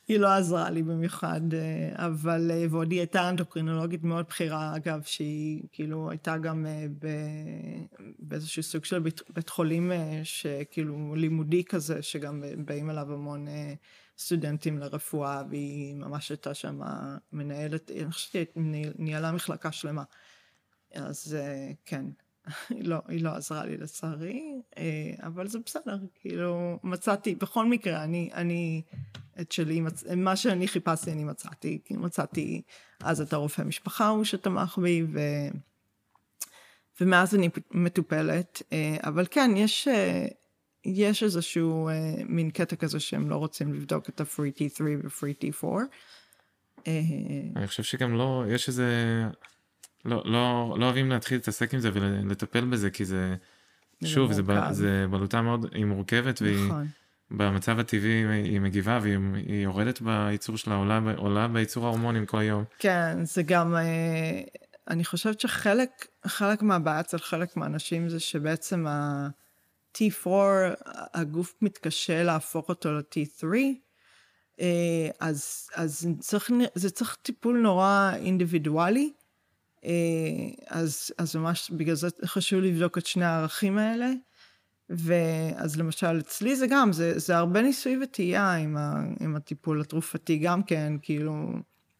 [0.08, 5.02] היא לא עזרה לי במיוחד, אה, אבל, אה, ועוד היא הייתה אנדוקרינולוגית מאוד בכירה, אגב,
[5.04, 9.92] שהיא כאילו הייתה גם אה, ב- באיזשהו סוג של בית, בית חולים
[10.24, 13.46] שכאילו לימודי כזה, שגם באים אליו המון
[14.18, 16.80] סטודנטים לרפואה, והיא ממש הייתה שם
[17.32, 20.04] מנהלת, אני חושבת שהיא ניהלה מחלקה שלמה.
[20.94, 21.38] אז
[21.86, 22.06] כן,
[22.92, 28.30] לא, היא לא עזרה לי לצערי, אה, אבל זה בסדר, כאילו, מצאתי, בכל מקרה, אני,
[28.34, 28.82] אני,
[29.42, 29.82] את שלי.
[30.18, 32.62] מה שאני חיפשתי אני מצאתי, כי מצאתי
[33.04, 35.20] אז את הרופא משפחה הוא שתמך בי, ו...
[37.02, 39.88] ומאז אני מטופלת, אה, אבל כן, יש,
[40.86, 41.90] יש איזשהו
[42.26, 45.68] מין קטע כזה שהם לא רוצים לבדוק את ה-free T3 ו-free T4.
[47.56, 48.86] אני חושב שגם לא, יש איזה
[50.06, 53.36] לא, לא, לא אוהבים להתחיל להתעסק עם זה ולטפל בזה, כי זה,
[54.04, 56.88] שוב, זה, ב, זה בלוטה מאוד, היא מורכבת, והיא נכון.
[57.32, 62.64] במצב הטבעי היא מגיבה, והיא יורדת בייצור שלה, עולה, עולה בייצור ההורמונים כל יום.
[62.80, 64.42] כן, זה גם, אה,
[64.88, 70.30] אני חושבת שחלק חלק מהבעיה אצל חלק מהאנשים זה שבעצם ה-T4,
[71.14, 73.46] הגוף מתקשה להפוך אותו ל-T3,
[74.60, 79.14] אה, אז, אז צריך, זה צריך טיפול נורא אינדיבידואלי.
[79.86, 79.90] אה,
[80.80, 84.12] אז, אז ממש בגלל זה חשוב לבדוק את שני הערכים האלה.
[84.90, 88.78] ואז למשל אצלי זה גם, זה, זה הרבה ניסוי וטעייה עם,
[89.20, 91.54] עם הטיפול התרופתי גם כן, כאילו,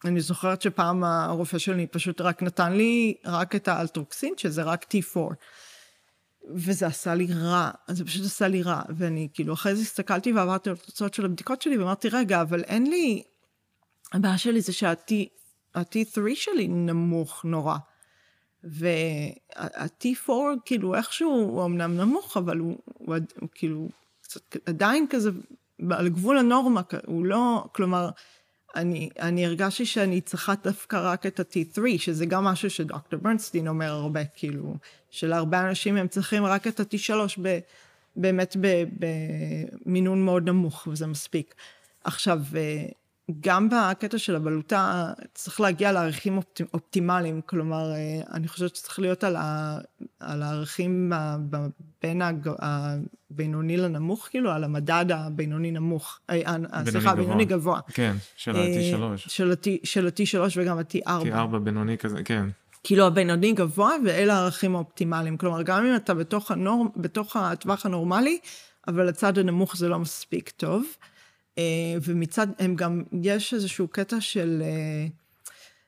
[0.06, 5.34] אני זוכרת שפעם הרופא שלי פשוט רק נתן לי רק את האלטרוקסין, שזה רק T4.
[6.56, 10.70] וזה עשה לי רע, זה פשוט עשה לי רע, ואני כאילו אחרי זה הסתכלתי ועברתי
[10.70, 13.24] על התוצאות של הבדיקות שלי ואמרתי, רגע, אבל אין לי,
[14.14, 15.14] הבעיה שלי זה שה-T,
[15.76, 17.78] ה-T3 שלי נמוך נורא.
[18.64, 20.32] וה-T4
[20.66, 23.88] כאילו איכשהו הוא אמנם נמוך, אבל הוא, הוא, הוא כאילו
[24.22, 25.30] קצת עדיין כזה
[25.92, 28.10] על גבול הנורמה, הוא לא, כלומר,
[28.76, 33.92] אני, אני הרגשתי שאני צריכה דווקא רק את ה-T3, שזה גם משהו שדוקטור ברנסטין אומר
[33.92, 34.76] הרבה, כאילו,
[35.10, 37.60] שלהרבה אנשים הם צריכים רק את ה-T3 ב,
[38.16, 38.58] באמת
[39.86, 41.56] במינון מאוד נמוך, וזה מספיק.
[42.04, 42.40] עכשיו,
[43.40, 49.24] גם בקטע של הבלוטה צריך להגיע לערכים אופט, אופטימליים, כלומר, אה, אני חושבת שצריך להיות
[49.24, 49.78] על, ה,
[50.20, 51.12] על הערכים
[52.02, 52.22] בין
[52.60, 56.56] הבינוני לנמוך, כאילו, על המדד הבינוני נמוך, אה,
[56.86, 57.80] סליחה, הבינוני גבוה.
[57.94, 59.30] כן, של ה-T3.
[59.84, 61.26] של ה-T3 וגם ה-T4.
[61.26, 62.46] T4 בינוני כזה, כן.
[62.84, 65.38] כאילו הבינוני גבוה, ואלה הערכים האופטימליים.
[65.38, 68.40] כלומר, גם אם אתה בתוך, הנור, בתוך הטווח הנורמלי,
[68.88, 70.86] אבל הצד הנמוך זה לא מספיק טוב.
[71.58, 71.64] אה,
[72.04, 75.08] ומצד, הם גם, יש איזשהו קטע של, אה,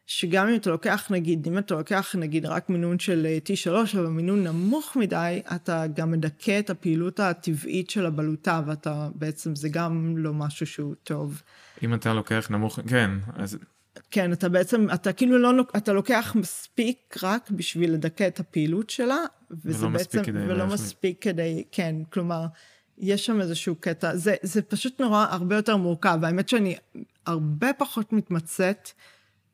[0.06, 4.08] שגם אם אתה לוקח, נגיד, אם אתה לוקח, נגיד, רק מינון של אה, T3, אבל
[4.08, 10.18] מינון נמוך מדי, אתה גם מדכא את הפעילות הטבעית של הבלוטה, ואתה, בעצם, זה גם
[10.18, 11.42] לא משהו שהוא טוב.
[11.84, 13.58] אם אתה לוקח נמוך, כן, אז...
[14.12, 19.18] כן, אתה בעצם, אתה כאילו לא, אתה לוקח מספיק רק בשביל לדכא את הפעילות שלה,
[19.52, 20.40] וזה ולא בעצם, מספיק כדי...
[20.40, 22.46] ולא מספיק כדי, כן, כלומר,
[22.98, 26.20] יש שם איזשהו קטע, זה, זה פשוט נורא הרבה יותר מורכב.
[26.24, 26.76] האמת שאני
[27.26, 28.90] הרבה פחות מתמצאת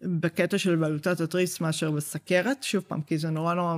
[0.01, 3.75] בקטע של בלוטת התריס מאשר בסכרת, שוב פעם, כי זה נורא נורא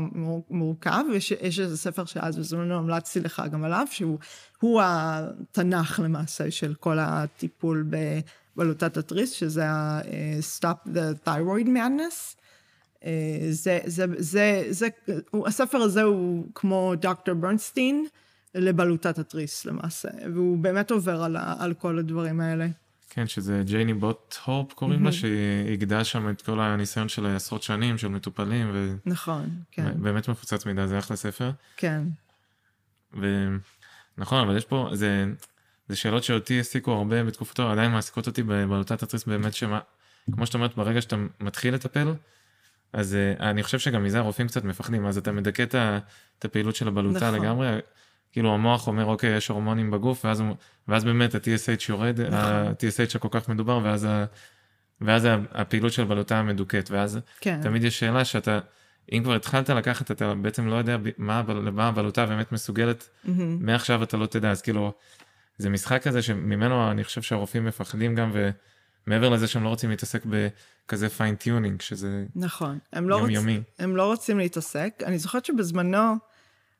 [0.49, 6.97] מורכב, ויש איזה ספר שאז בזמנו המלצתי לך גם עליו, שהוא התנ"ך למעשה של כל
[6.99, 7.89] הטיפול
[8.55, 12.35] בבלוטת התריס, שזה ה-Stop the Thyroid Madness.
[13.49, 14.87] זה, זה, זה, זה,
[15.45, 18.05] הספר הזה הוא כמו דוקטור ברנסטין,
[18.55, 22.67] לבלוטת התריס למעשה, והוא באמת עובר על, על כל הדברים האלה.
[23.09, 25.05] כן, שזה ג'ייני בוט הופ קוראים mm-hmm.
[25.05, 28.69] לה, שהיא הגדה שם את כל הניסיון של עשרות שנים של מטופלים.
[28.73, 28.95] ו...
[29.05, 30.01] נכון, כן.
[30.01, 31.51] באמת מפוצץ מידע, זה אחלה ספר.
[31.77, 32.01] כן.
[33.21, 33.47] ו...
[34.17, 35.25] נכון, אבל יש פה, זה,
[35.89, 39.79] זה שאלות שאותי העסיקו הרבה בתקופתו, עדיין מעסיקות אותי בבלוטת התריס באמת שמה,
[40.31, 42.13] כמו שאת אומרת, ברגע שאתה מתחיל לטפל,
[42.93, 46.87] אז uh, אני חושב שגם מזה הרופאים קצת מפחדים, אז אתה מדכא את הפעילות של
[46.87, 47.41] הבלוטה נכון.
[47.41, 47.79] לגמרי,
[48.35, 50.43] כאילו המוח אומר אוקיי יש הורמונים בגוף ואז,
[50.87, 52.37] ואז באמת ה-TSH יורד, נכון.
[52.37, 54.25] ה-TSH הכל כך מדובר ואז, ה,
[55.01, 57.59] ואז הפעילות של בלוטה מדוכאת ואז כן.
[57.61, 58.59] תמיד יש שאלה שאתה
[59.11, 63.29] אם כבר התחלת לקחת אתה בעצם לא יודע מה, מה הבלוטה באמת מסוגלת mm-hmm.
[63.59, 64.93] מעכשיו אתה לא תדע אז כאילו
[65.57, 68.31] זה משחק כזה שממנו אני חושב שהרופאים מפחדים גם
[69.07, 73.29] ומעבר לזה שהם לא רוצים להתעסק בכזה fine tuning שזה נכון הם לא, רוצ...
[73.79, 76.34] הם לא רוצים להתעסק אני זוכרת שבזמנו.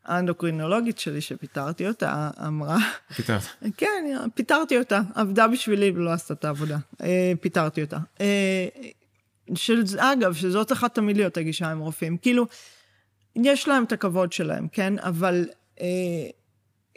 [0.06, 2.78] האנדוקרינולוגית שלי, שפיטרתי אותה, אמרה...
[3.16, 3.42] פיטרת.
[3.78, 5.02] כן, פיטרתי אותה.
[5.16, 6.78] עבדה בשבילי ולא עשתה את העבודה.
[7.02, 7.98] אה, פיטרתי אותה.
[8.22, 8.68] אה,
[9.56, 12.18] של, אגב, שזאת צריכה תמיד להיות הגישה עם רופאים.
[12.18, 12.46] כאילו,
[13.36, 15.00] יש להם את הכבוד שלהם, כן?
[15.00, 15.48] אבל
[15.82, 15.86] אה,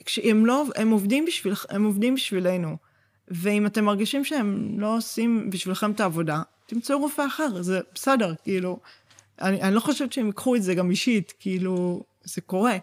[0.05, 2.77] כשהם לא, הם עובדים, בשביל, הם עובדים בשבילנו.
[3.29, 8.79] ואם אתם מרגישים שהם לא עושים בשבילכם את העבודה, תמצאו רופא אחר, זה בסדר, כאילו.
[9.41, 12.77] אני, אני לא חושבת שהם ייקחו את זה גם אישית, כאילו, זה קורה.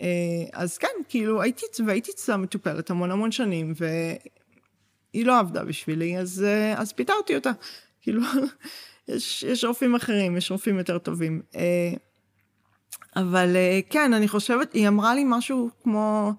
[0.00, 0.06] אה,
[0.52, 6.44] אז כן, כאילו, הייתי, והייתי אצלה מטופלת המון המון שנים, והיא לא עבדה בשבילי, אז,
[6.46, 7.50] אה, אז פיטרתי אותה.
[8.02, 8.22] כאילו,
[9.08, 11.42] יש, יש רופאים אחרים, יש רופאים יותר טובים.
[11.56, 11.92] אה,
[13.16, 13.56] אבל
[13.90, 16.32] כן, אני חושבת, היא אמרה לי משהו כמו,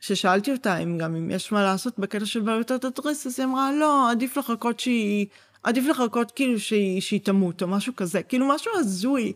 [0.00, 3.72] ששאלתי אותה אם גם אם יש מה לעשות בקטע של בלוטת התריס, אז היא אמרה,
[3.72, 5.26] לא, עדיף לחכות שהיא,
[5.62, 9.32] עדיף לחכות כאילו שהיא, שהיא תמות, או משהו כזה, כאילו משהו הזוי,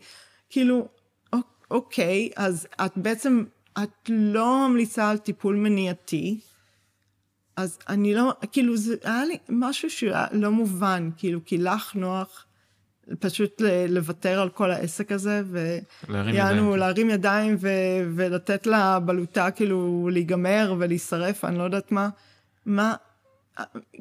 [0.51, 0.89] כאילו,
[1.73, 3.45] אוקיי, אז את בעצם,
[3.83, 6.41] את לא ממליצה על טיפול מניעתי,
[7.57, 12.47] אז אני לא, כאילו זה היה לי משהו שהיה לא מובן, כאילו, כי לך נוח
[13.19, 15.43] פשוט לוותר על כל העסק הזה,
[16.09, 17.69] ויענו, להרים ידיים ו,
[18.15, 22.09] ולתת לה בלוטה כאילו להיגמר ולהישרף, אני לא יודעת מה,
[22.67, 22.95] מה,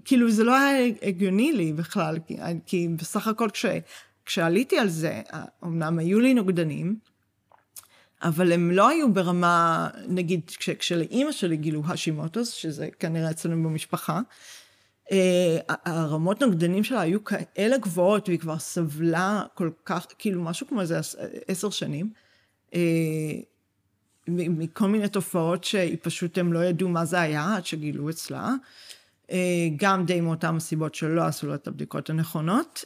[0.05, 3.65] כאילו זה לא היה הגיוני לי בכלל, כי, כי בסך הכל כש,
[4.25, 5.21] כשעליתי על זה,
[5.63, 7.10] אמנם היו לי נוגדנים,
[8.23, 14.19] אבל הם לא היו ברמה, נגיד, כש, כשלאימא שלי גילו השימוטוס, שזה כנראה אצלנו במשפחה,
[15.11, 20.81] אה, הרמות נוגדנים שלה היו כאלה גבוהות, והיא כבר סבלה כל כך, כאילו משהו כמו
[20.81, 20.99] איזה
[21.47, 22.09] עשר שנים,
[22.73, 22.79] אה,
[24.27, 28.53] מכל מיני תופעות שהיא פשוט, הם לא ידעו מה זה היה עד שגילו אצלה.
[29.31, 32.85] אה, גם די מאותן הסיבות שלא עשו לה את הבדיקות הנכונות.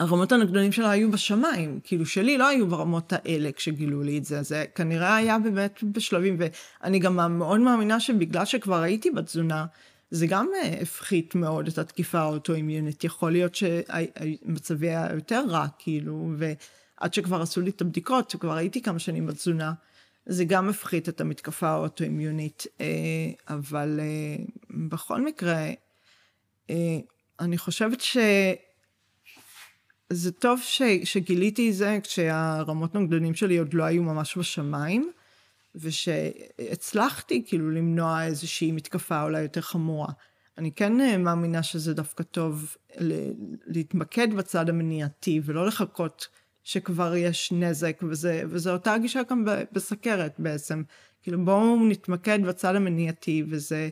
[0.00, 4.42] הרמות הנוגדנים שלה היו בשמיים, כאילו שלי לא היו ברמות האלה כשגילו לי את זה,
[4.42, 9.66] זה כנראה היה באמת בשלבים, ואני גם מאוד מאמינה שבגלל שכבר הייתי בתזונה,
[10.10, 13.04] זה גם אה, הפחית מאוד את התקיפה האוטואימיונית.
[13.04, 18.82] יכול להיות שמצבי היה יותר רע, כאילו, ועד שכבר עשו לי את הבדיקות, שכבר הייתי
[18.82, 19.72] כמה שנים בתזונה,
[20.26, 22.66] זה גם הפחית את המתקפה האוטואימיונית.
[22.80, 22.86] אה,
[23.48, 24.44] אבל אה,
[24.88, 25.70] בכל מקרה,
[27.40, 28.16] אני חושבת ש...
[30.10, 35.10] זה טוב ש, שגיליתי זה כשהרמות נוגדנים שלי עוד לא היו ממש בשמיים,
[35.74, 40.12] ושהצלחתי כאילו למנוע איזושהי מתקפה אולי יותר חמורה.
[40.58, 42.76] אני כן אה, מאמינה שזה דווקא טוב
[43.66, 46.28] להתמקד בצד המניעתי ולא לחכות
[46.64, 50.82] שכבר יש נזק, וזה, וזה אותה גישה גם בסכרת בעצם.
[51.22, 53.88] כאילו בואו נתמקד בצד המניעתי, וזה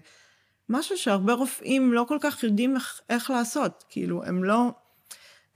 [0.68, 3.84] משהו שהרבה רופאים לא כל כך יודעים איך, איך לעשות.
[3.88, 4.70] כאילו, הם לא...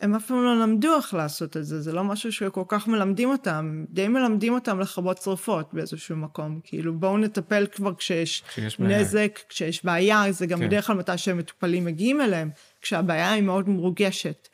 [0.01, 3.31] הם אף פעם לא למדו איך לעשות את זה, זה לא משהו שכל כך מלמדים
[3.31, 8.45] אותם, די מלמדים אותם לכבות שרפות באיזשהו מקום, כאילו בואו נטפל כבר כשיש,
[8.79, 9.29] נזק, בעיה.
[9.49, 10.67] כשיש בעיה, זה גם כן.
[10.67, 12.51] בדרך כלל מתי שמטופלים מגיעים אליהם,
[12.83, 14.49] כשהבעיה היא מאוד מרוגשת.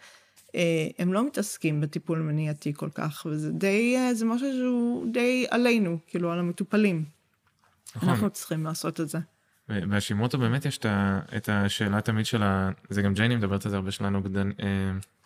[0.55, 5.47] אה, הם לא מתעסקים בטיפול מניעתי כל כך, וזה די, אה, זה משהו שהוא די
[5.51, 7.05] עלינו, כאילו על המטופלים.
[7.97, 8.09] נכון.
[8.09, 9.18] אנחנו צריכים לעשות את זה.
[9.68, 10.78] והשימוטו באמת יש
[11.36, 12.70] את השאלה תמיד של ה...
[12.90, 14.22] זה גם ג'ייני מדברת על זה הרבה שלנו,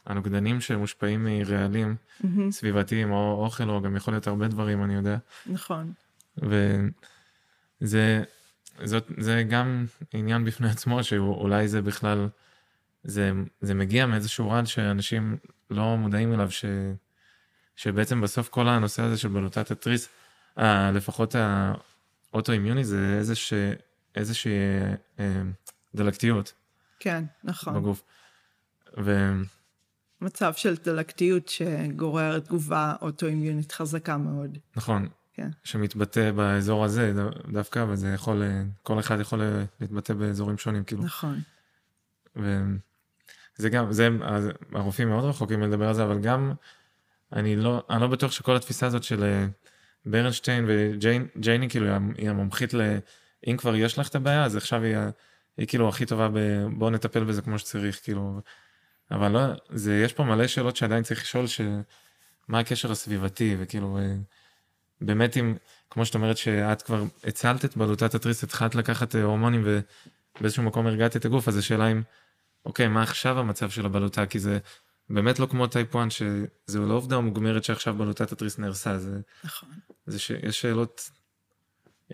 [0.09, 2.27] הנוגדנים שמושפעים מרעלים mm-hmm.
[2.51, 5.17] סביבתיים או אוכל או גם יכול להיות הרבה דברים אני יודע.
[5.47, 5.93] נכון.
[6.39, 8.23] וזה
[8.85, 12.29] זאת, זה גם עניין בפני עצמו שאולי זה בכלל
[13.05, 15.37] זה, זה מגיע מאיזשהו רעל שאנשים
[15.71, 16.65] לא מודעים אליו ש,
[17.77, 20.09] שבעצם בסוף כל הנושא הזה של בלוטת התריס
[20.59, 21.35] אה, לפחות
[22.33, 23.73] האוטואימיוני זה איזושה,
[24.15, 24.53] איזושהי
[25.19, 25.43] אה,
[25.95, 26.53] דלקתיות.
[26.99, 27.75] כן נכון.
[27.75, 28.03] בגוף.
[28.99, 29.33] ו...
[30.21, 34.59] מצב של דלקתיות שגורר תגובה אוטואימיונית חזקה מאוד.
[34.77, 35.09] נכון.
[35.33, 35.49] כן.
[35.65, 37.13] שמתבטא באזור הזה
[37.53, 38.43] דווקא, וזה יכול,
[38.83, 39.43] כל אחד יכול
[39.81, 41.03] להתבטא באזורים שונים, כאילו.
[41.03, 41.41] נכון.
[42.37, 44.09] וזה גם, זה,
[44.73, 46.53] הרופאים מאוד רחוקים לדבר על זה, אבל גם,
[47.33, 49.47] אני לא, אני לא בטוח שכל התפיסה הזאת של אה,
[50.07, 52.99] ברנשטיין וג'ייני, כאילו, היא המומחית ל...
[53.47, 54.97] אם כבר יש לך את הבעיה, אז עכשיו היא,
[55.57, 56.39] היא כאילו הכי טובה ב...
[56.77, 58.41] בואו נטפל בזה כמו שצריך, כאילו.
[59.11, 59.41] אבל לא,
[59.71, 64.15] זה, יש פה מלא שאלות שעדיין צריך לשאול, שמה הקשר הסביבתי, וכאילו, אה,
[65.01, 65.57] באמת אם,
[65.91, 69.65] כמו שאת אומרת שאת כבר הצלת את בלוטת התריס, התחלת לקחת אה, הורמונים
[70.37, 72.03] ובאיזשהו מקום הרגעת את הגוף, אז השאלה אם,
[72.67, 74.27] אוקיי, מה עכשיו המצב של הבלוטה?
[74.27, 74.59] כי זה
[75.11, 79.69] באמת לא כמו טייפ 1, שזו לא עובדה מוגמרת שעכשיו בלוטת התריס נהרסה, זה, נכון.
[80.07, 81.11] זה ש, יש שאלות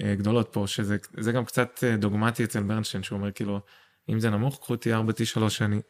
[0.02, 3.60] אה, גדולות פה, שזה גם קצת דוגמטי אצל ברנשטיין, שהוא אומר כאילו,
[4.08, 5.80] אם זה נמוך, קחו T4T3 שאני...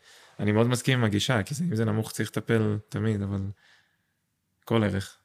[0.41, 3.41] אני מאוד מסכים עם הגישה, כי אם זה נמוך צריך לטפל תמיד, אבל
[4.65, 5.19] כל ערך.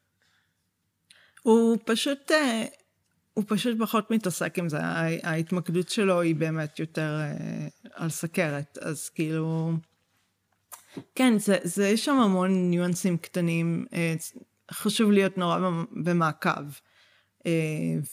[1.41, 2.65] הוא פשוט, אה,
[3.33, 4.77] הוא פשוט פחות מתעסק עם זה,
[5.23, 9.73] ההתמקדות שלו היא באמת יותר אה, על סכרת, אז כאילו,
[11.15, 14.13] כן, זה, זה יש שם המון ניואנסים קטנים, אה,
[14.71, 15.59] חשוב להיות נורא
[15.91, 16.61] במעקב.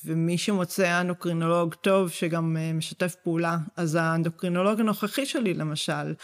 [0.05, 6.15] ומי שמוצא אנדוקרינולוג טוב שגם משתף פעולה, אז האנדוקרינולוג הנוכחי שלי למשל,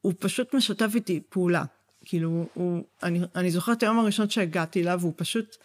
[0.00, 1.64] הוא פשוט משתף איתי פעולה.
[2.04, 5.56] כאילו, הוא, אני, אני זוכרת את היום הראשון שהגעתי אליו, הוא פשוט,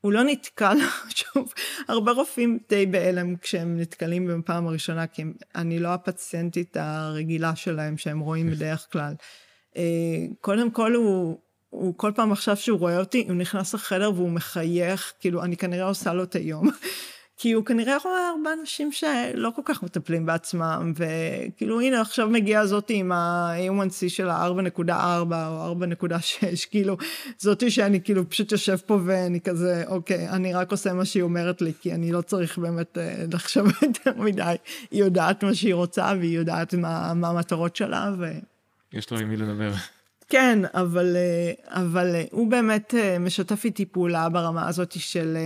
[0.00, 0.76] הוא לא נתקל,
[1.14, 1.52] שוב,
[1.88, 7.96] הרבה רופאים די בהלם כשהם נתקלים בפעם הראשונה, כי הם, אני לא הפציינטית הרגילה שלהם
[7.96, 9.14] שהם רואים בדרך כלל.
[9.76, 9.82] אה,
[10.40, 11.38] קודם כל הוא,
[11.70, 15.86] הוא כל פעם עכשיו שהוא רואה אותי, הוא נכנס לחדר והוא מחייך, כאילו, אני כנראה
[15.86, 16.70] עושה לו את היום.
[17.42, 22.66] כי הוא כנראה רואה הרבה אנשים שלא כל כך מטפלים בעצמם, וכאילו הנה עכשיו מגיעה
[22.66, 24.92] זאתי עם ה-A1C של ה-4.4
[25.32, 26.10] או 4.6,
[26.70, 26.96] כאילו
[27.38, 31.62] זאתי שאני כאילו פשוט יושב פה ואני כזה, אוקיי, אני רק עושה מה שהיא אומרת
[31.62, 34.54] לי, כי אני לא צריך באמת אה, לחשוב יותר מדי.
[34.90, 38.10] היא יודעת מה שהיא רוצה והיא יודעת מה, מה המטרות שלה.
[38.18, 38.32] ו...
[38.92, 39.72] יש לו עם מי לדבר.
[40.28, 45.36] כן, אבל, אה, אבל אה, הוא באמת משתף איתי פעולה ברמה הזאת של...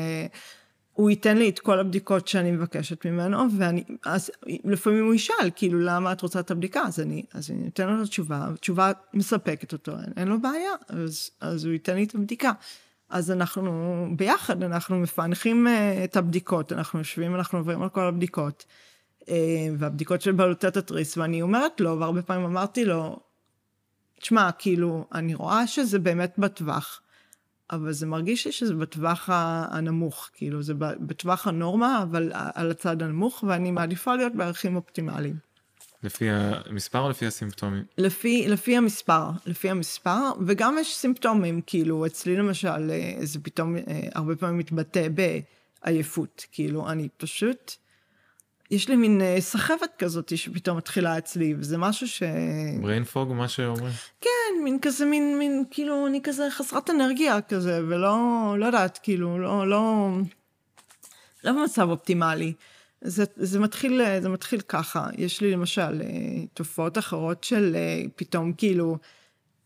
[0.95, 4.31] הוא ייתן לי את כל הבדיקות שאני מבקשת ממנו, ואני, אז
[4.65, 6.83] לפעמים הוא ישאל, כאילו, למה את רוצה את הבדיקה?
[6.83, 11.31] אז אני, אז אני אתן לו תשובה, תשובה מספקת אותו, אין, אין לו בעיה, אז,
[11.41, 12.53] אז הוא ייתן לי את הבדיקה.
[13.09, 15.71] אז אנחנו, ביחד, אנחנו מפענחים uh,
[16.05, 18.65] את הבדיקות, אנחנו יושבים, אנחנו עוברים על כל הבדיקות,
[19.21, 19.27] uh,
[19.79, 23.21] והבדיקות של בלוטת התריס, ואני אומרת לו, והרבה פעמים אמרתי לו,
[24.21, 27.01] תשמע, כאילו, אני רואה שזה באמת בטווח.
[27.71, 29.29] אבל זה מרגיש לי שזה בטווח
[29.73, 35.37] הנמוך, כאילו זה בטווח הנורמה, אבל על הצד הנמוך, ואני מעדיפה להיות בערכים אופטימליים.
[36.03, 37.85] לפי המספר או לפי הסימפטומים?
[37.99, 43.83] לפי, לפי המספר, לפי המספר, וגם יש סימפטומים, כאילו אצלי למשל, אה, זה פתאום אה,
[44.15, 45.09] הרבה פעמים מתבטא
[45.85, 47.77] בעייפות, כאילו אני פשוט...
[48.75, 52.23] יש לי מין אה, סחבת כזאת שפתאום מתחילה אצלי, וזה משהו ש...
[52.83, 53.93] brain fog, מה שאומרים?
[54.21, 58.17] כן, מין כזה, מין, מין, כאילו, אני כזה חסרת אנרגיה כזה, ולא,
[58.59, 60.09] לא יודעת, כאילו, לא, לא,
[61.45, 62.53] לא במצב אופטימלי.
[63.01, 65.07] זה, זה מתחיל, זה מתחיל ככה.
[65.19, 66.09] יש לי למשל אה,
[66.55, 68.99] תופעות אחרות של אה, פתאום כאילו,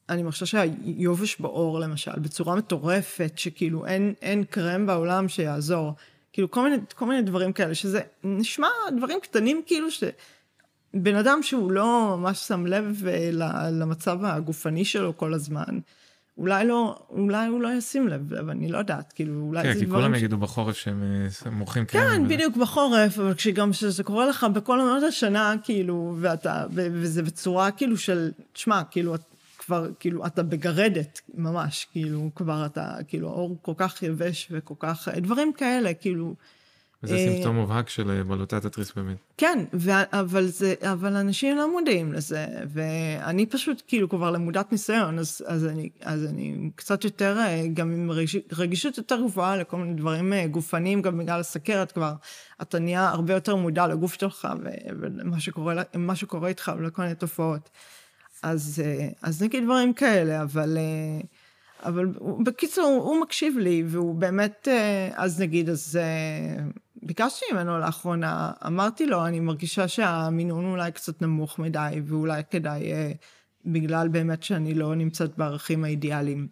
[0.09, 5.95] אני מרגישה שהיובש בעור למשל, בצורה מטורפת, שכאילו אין, אין קרם בעולם שיעזור.
[6.33, 11.73] כאילו כל מיני, כל מיני דברים כאלה, שזה נשמע דברים קטנים כאילו שבן אדם שהוא
[11.73, 13.31] לא ממש שם לב אה,
[13.71, 15.79] למצב הגופני שלו כל הזמן,
[16.39, 19.81] אולי לא, אולי הוא לא ישים לב, אבל אני לא יודעת, כאילו אולי כן, זה
[19.81, 20.03] כי דברים...
[20.03, 20.19] כולם ש...
[20.19, 21.03] יגידו בחורף שהם
[21.47, 26.17] אה, מורחים כן, כן בדיוק בחורף, אבל כשגם שזה קורה לך בכל עונות השנה, כאילו,
[26.21, 29.15] ואתה, וזה בצורה כאילו של, תשמע, כאילו,
[29.69, 35.09] כבר, כאילו, אתה בגרדת, ממש, כאילו, כבר אתה, כאילו, האור כל כך יבש וכל כך,
[35.09, 36.35] דברים כאלה, כאילו.
[37.03, 39.17] וזה אה, סימפטום מובהק של אה, בלוטת התריס באמת.
[39.37, 39.91] כן, ו-
[40.21, 45.67] אבל זה, אבל אנשים לא מודעים לזה, ואני פשוט כאילו כבר למודת ניסיון, אז, אז,
[45.67, 48.11] אני, אז אני קצת יותר, אה, גם עם
[48.53, 52.13] רגישות יותר גבוהה לכל מיני דברים גופניים, גם בגלל הסכרת כבר,
[52.63, 54.49] אתה נהיה הרבה יותר מודע לגוף שלך
[55.01, 55.83] ולמה שקורה,
[56.15, 57.71] שקורה איתך ולכל מיני תופעות.
[58.43, 61.21] אז, אה, אז נגיד דברים כאלה, אבל, אה,
[61.89, 62.07] אבל
[62.45, 65.99] בקיצור, הוא מקשיב לי, והוא באמת, אה, אז נגיד, אז
[67.03, 72.93] ביקשתי ממנו לאחרונה, אמרתי לו, אני מרגישה שהמינון אולי קצת נמוך מדי, ואולי כדאי,
[73.65, 76.49] בגלל באמת שאני לא נמצאת בערכים האידיאליים.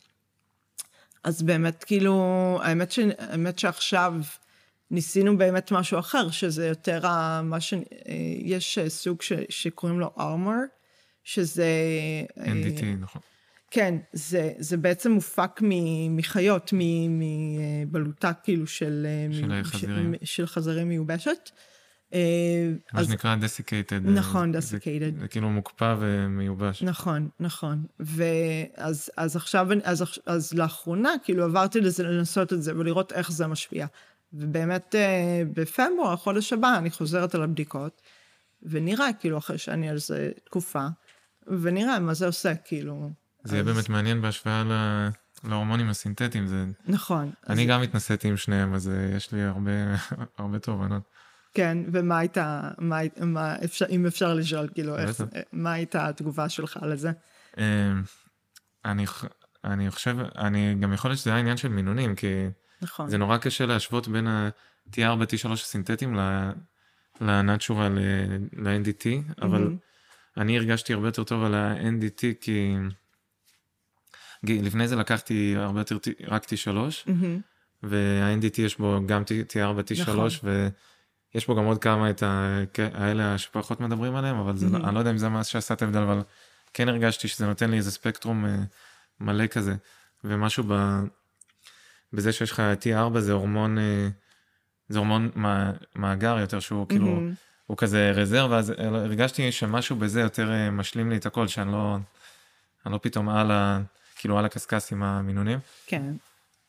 [1.25, 2.15] אז באמת, כאילו,
[2.63, 4.15] האמת, ש, האמת שעכשיו
[4.91, 7.01] ניסינו באמת משהו אחר, שזה יותר
[7.43, 7.75] מה ש...
[8.39, 10.76] יש סוג ש, שקוראים לו armor,
[11.27, 11.67] שזה...
[12.39, 13.23] NDT, אה, נכון.
[13.71, 15.61] כן, זה, זה בעצם מופק
[16.11, 16.73] מחיות,
[17.09, 19.07] מבלוטה כאילו של...
[19.07, 20.15] אה, של חזירים.
[20.21, 21.51] של, של חזירים מיובשת.
[22.15, 22.21] אה,
[22.93, 24.09] מה אז, שנקרא desiccated.
[24.11, 25.15] נכון, desiccated.
[25.15, 26.83] זה, זה כאילו מוקפא ומיובש.
[26.83, 27.85] נכון, נכון.
[28.01, 33.47] ואז אז עכשיו, אז, אז לאחרונה כאילו עברתי לזה לנסות את זה ולראות איך זה
[33.47, 33.87] משפיע.
[34.33, 34.95] ובאמת
[35.55, 38.03] בפברואר, החודש הבא, אני חוזרת על הבדיקות,
[38.63, 40.87] ונראה כאילו אחרי שאני על זה תקופה,
[41.63, 43.11] ונראה מה זה עושה, כאילו.
[43.45, 43.75] זה יהיה אז...
[43.75, 44.73] באמת מעניין בהשוואה ל...
[45.49, 46.47] להורמונים הסינתטיים.
[46.47, 46.65] זה...
[46.87, 47.31] נכון.
[47.49, 47.69] אני אז...
[47.69, 49.71] גם התנסיתי עם שניהם, אז אה, יש לי הרבה,
[50.39, 51.03] הרבה תובנות.
[51.55, 55.21] כן, ומה הייתה, מה, מה אפשר, אם אפשר לשאול, כאילו, איך,
[55.53, 57.11] מה הייתה התגובה שלך לזה?
[57.59, 57.63] אמ,
[58.85, 59.05] אני,
[59.65, 62.27] אני חושב, אני גם יכול להיות שזה היה עניין של מינונים, כי
[62.83, 63.11] נכון.
[63.11, 67.91] זה נורא קשה להשוות בין ה-T4, T3 הסינתטיים ל-Natural,
[68.53, 69.07] ל-NDT,
[69.43, 69.86] אבל mm-hmm.
[70.37, 72.75] אני הרגשתי הרבה יותר טוב על ה-NDT כי
[74.43, 77.11] לפני זה לקחתי הרבה יותר רק T3 mm-hmm.
[77.83, 80.29] וה-NDT יש בו גם T4, T3 נכון.
[81.35, 82.23] ויש בו גם עוד כמה את
[82.95, 84.87] האלה שפחות מדברים עליהם אבל זה, mm-hmm.
[84.87, 86.23] אני לא יודע אם זה מה שעשה את ההבדל אבל
[86.75, 88.57] כן הרגשתי שזה נותן לי איזה ספקטרום אה,
[89.21, 89.75] מלא כזה
[90.25, 91.01] ומשהו ב...
[92.13, 94.09] בזה שיש לך T4 זה הורמון אה,
[94.89, 95.31] זה הורמון
[95.97, 97.21] מאגר יותר שהוא כאילו.
[97.67, 101.97] הוא כזה רזרבה, אז הרגשתי שמשהו בזה יותר אה, משלים לי את הכל, שאני לא,
[102.87, 103.81] אני לא פתאום על ה...
[104.17, 105.59] כאילו על הקשקש עם המינונים.
[105.87, 106.03] כן.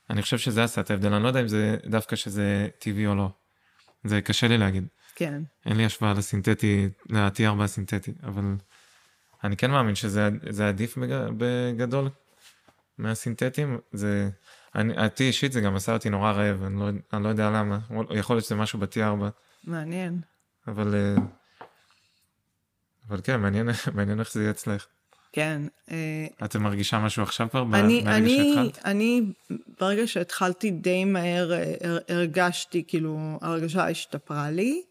[0.10, 3.16] אני חושב שזה עשה את ההבדל, אני לא יודע אם זה דווקא שזה טבעי או
[3.16, 3.30] לא.
[4.04, 4.88] זה קשה לי להגיד.
[5.16, 5.42] כן.
[5.66, 8.44] אין לי השוואה לסינתטי, ל-T4 הסינתטי, אבל
[9.44, 10.98] אני כן מאמין שזה עדיף
[11.38, 12.10] בגדול.
[12.98, 14.30] מהסינתטיים, זה,
[14.76, 17.80] אני, אותי אישית זה גם עשה אותי נורא רעב, אני לא, אני לא יודע למה,
[18.16, 19.24] יכול להיות שזה משהו ב-T4.
[19.64, 20.22] מעניין.
[20.68, 21.24] אבל, אה,
[23.10, 24.86] אבל כן, מעניין, מעניין איך זה יהיה אצלך.
[25.32, 25.62] כן.
[25.92, 28.86] אה, את מרגישה משהו עכשיו כבר, אני, ברגע אני, שהתחלת?
[28.86, 29.22] אני,
[29.80, 31.74] ברגע שהתחלתי די מהר, אה,
[32.10, 34.82] הרגשתי, כאילו, הרגשה השתפרה לי.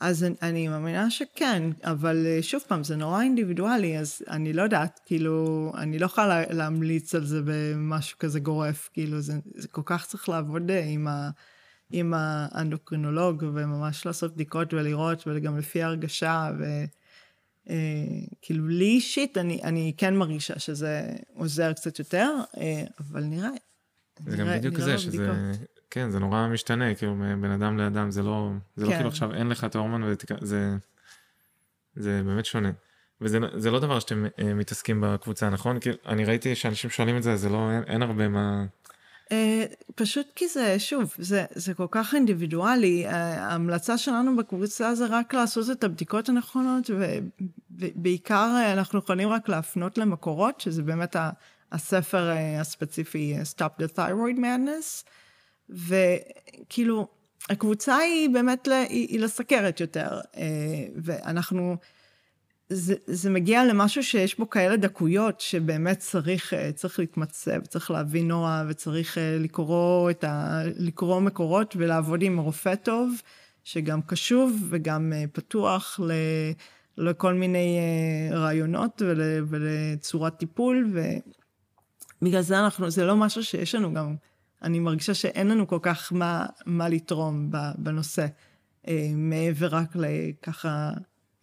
[0.00, 5.72] אז אני מאמינה שכן, אבל שוב פעם, זה נורא אינדיבידואלי, אז אני לא יודעת, כאילו,
[5.78, 10.28] אני לא יכולה להמליץ על זה במשהו כזה גורף, כאילו, זה, זה כל כך צריך
[10.28, 11.30] לעבוד עם, ה,
[11.90, 16.50] עם האנדוקרינולוג, וממש לעשות בדיקות ולראות, וגם לפי הרגשה,
[17.66, 22.30] וכאילו, לי אישית, אני, אני כן מרגישה שזה עוזר קצת יותר,
[23.00, 23.50] אבל נראה.
[24.26, 25.52] זה נראה, גם בדיוק זה, שזה...
[25.90, 28.92] כן, זה נורא משתנה, כאילו, בין אדם לאדם, זה לא, זה לא כן.
[28.92, 30.76] לא כאילו עכשיו אין לך את ההורמון, זה,
[31.96, 32.70] זה באמת שונה.
[33.20, 35.80] וזה לא דבר שאתם uh, מתעסקים בקבוצה, נכון?
[35.80, 38.64] כי אני ראיתי שאנשים שואלים את זה, זה לא, אין, אין הרבה מה...
[39.30, 39.32] Uh,
[39.94, 43.06] פשוט כי זה, שוב, זה, זה כל כך אינדיבידואלי.
[43.06, 46.90] Uh, ההמלצה שלנו בקבוצה זה רק לעשות את הבדיקות הנכונות,
[47.70, 51.16] ובעיקר uh, אנחנו יכולים רק להפנות למקורות, שזה באמת
[51.72, 55.04] הספר הספציפי Stop the Thyroid Madness.
[55.70, 57.08] וכאילו,
[57.50, 60.42] הקבוצה היא באמת, היא, היא לסכרת יותר, אה,
[60.96, 61.76] ואנחנו,
[62.72, 68.28] זה, זה מגיע למשהו שיש בו כאלה דקויות, שבאמת צריך, אה, צריך להתמצב, צריך להבין
[68.28, 73.22] נורא, וצריך אה, לקרוא, ה, לקרוא מקורות ולעבוד עם רופא טוב,
[73.64, 76.12] שגם קשוב וגם פתוח ל...
[76.98, 77.78] לכל מיני
[78.32, 80.92] רעיונות ול, ולצורת טיפול,
[82.22, 84.14] ובגלל זה אנחנו, זה לא משהו שיש לנו גם
[84.62, 88.26] אני מרגישה שאין לנו כל כך מה, מה לתרום בנושא,
[88.88, 90.90] אה, מעבר רק לככה,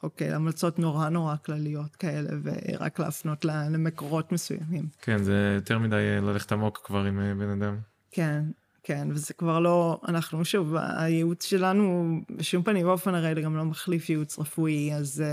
[0.03, 4.85] אוקיי, המלצות נורא נורא כלליות כאלה, ורק להפנות למקורות מסוימים.
[5.01, 7.77] כן, זה יותר מדי אה, ללכת עמוק כבר עם אה, בן אדם.
[8.11, 8.43] כן,
[8.83, 14.09] כן, וזה כבר לא, אנחנו שוב, הייעוץ שלנו בשום פנים ואופן הרי גם לא מחליף
[14.09, 15.23] ייעוץ רפואי, אז...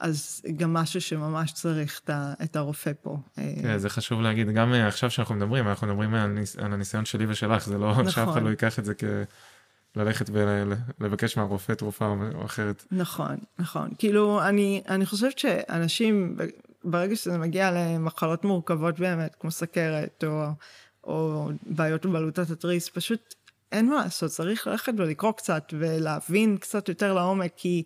[0.00, 2.00] אז גם משהו שממש צריך
[2.42, 3.18] את הרופא פה.
[3.62, 7.04] כן, זה חשוב להגיד, גם אה, עכשיו שאנחנו מדברים, אנחנו מדברים על, ניס, על הניסיון
[7.04, 8.10] שלי ושלך, זה לא נכון.
[8.10, 8.94] שאף אחד לא ייקח את זה
[9.94, 10.30] כללכת
[11.00, 12.84] ולבקש מהרופא תרופה או אחרת.
[12.90, 13.90] נכון, נכון.
[13.98, 16.36] כאילו, אני, אני חושבת שאנשים,
[16.84, 20.44] ברגע שזה מגיע למחלות מורכבות באמת, כמו סכרת או,
[21.04, 23.34] או בעיות בבלוטת התריס, פשוט
[23.72, 27.82] אין מה לעשות, צריך ללכת ולקרוא קצת ולהבין קצת יותר לעומק, כי...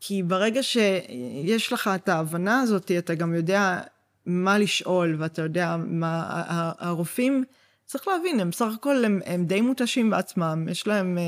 [0.00, 3.80] כי ברגע שיש לך את ההבנה הזאת, אתה גם יודע
[4.26, 6.42] מה לשאול, ואתה יודע מה...
[6.78, 7.44] הרופאים,
[7.90, 11.18] צריך להבין, הם בסך הכל, הם, הם די מותשים בעצמם, יש להם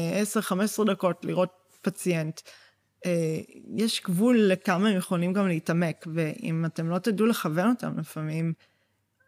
[0.51, 1.51] 10-15 אה, דקות לראות
[1.81, 2.41] פציינט.
[3.07, 3.41] אה,
[3.77, 8.53] יש גבול לכמה הם יכולים גם להתעמק, ואם אתם לא תדעו לכוון אותם לפעמים,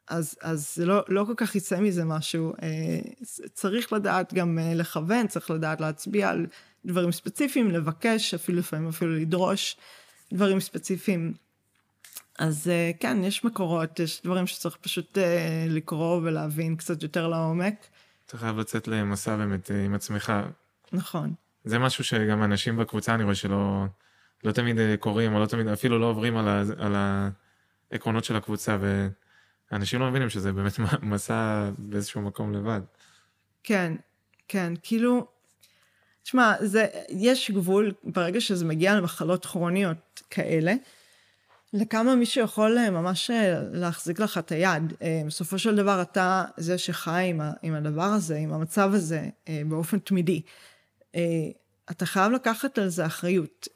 [0.09, 2.53] אז, אז לא, לא כל כך יצא מזה משהו.
[2.63, 3.01] אה,
[3.55, 6.47] צריך לדעת גם לכוון, צריך לדעת להצביע על
[6.85, 9.77] דברים ספציפיים, לבקש, אפילו לפעמים אפילו לדרוש
[10.33, 11.44] דברים ספציפיים.
[12.39, 17.75] אז אה, כן, יש מקורות, יש דברים שצריך פשוט אה, לקרוא ולהבין קצת יותר לעומק.
[18.27, 20.33] אתה חייב לצאת למסע באמת אה, עם עצמך.
[20.93, 21.35] נכון.
[21.65, 23.85] זה משהו שגם אנשים בקבוצה, אני רואה שלא
[24.45, 26.95] לא תמיד קוראים, או לא תמיד, אפילו לא עוברים על, ה, על
[27.91, 28.79] העקרונות של הקבוצה,
[29.71, 30.73] ואנשים לא מבינים שזה באמת
[31.03, 32.81] מסע באיזשהו מקום לבד.
[33.63, 33.93] כן,
[34.49, 35.27] כן, כאילו,
[36.23, 36.55] תשמע,
[37.09, 40.75] יש גבול, ברגע שזה מגיע למחלות כרוניות כאלה,
[41.75, 44.93] לכמה מישהו יכול אה, ממש אה, להחזיק לך את היד.
[45.03, 49.29] אה, בסופו של דבר אתה זה שחי עם, עם הדבר הזה, עם המצב הזה,
[49.69, 50.43] באופן תמידי.
[51.91, 53.69] אתה חייב לקחת על זה אחריות.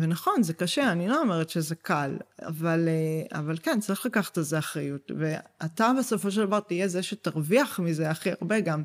[0.00, 2.88] ונכון, זה קשה, אני לא אומרת שזה קל, אבל,
[3.32, 5.10] אבל כן, צריך לקחת על זה אחריות.
[5.18, 8.82] ואתה בסופו של דבר תהיה זה שתרוויח מזה הכי הרבה גם.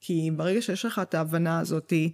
[0.00, 2.12] כי ברגע שיש לך את ההבנה הזאתי,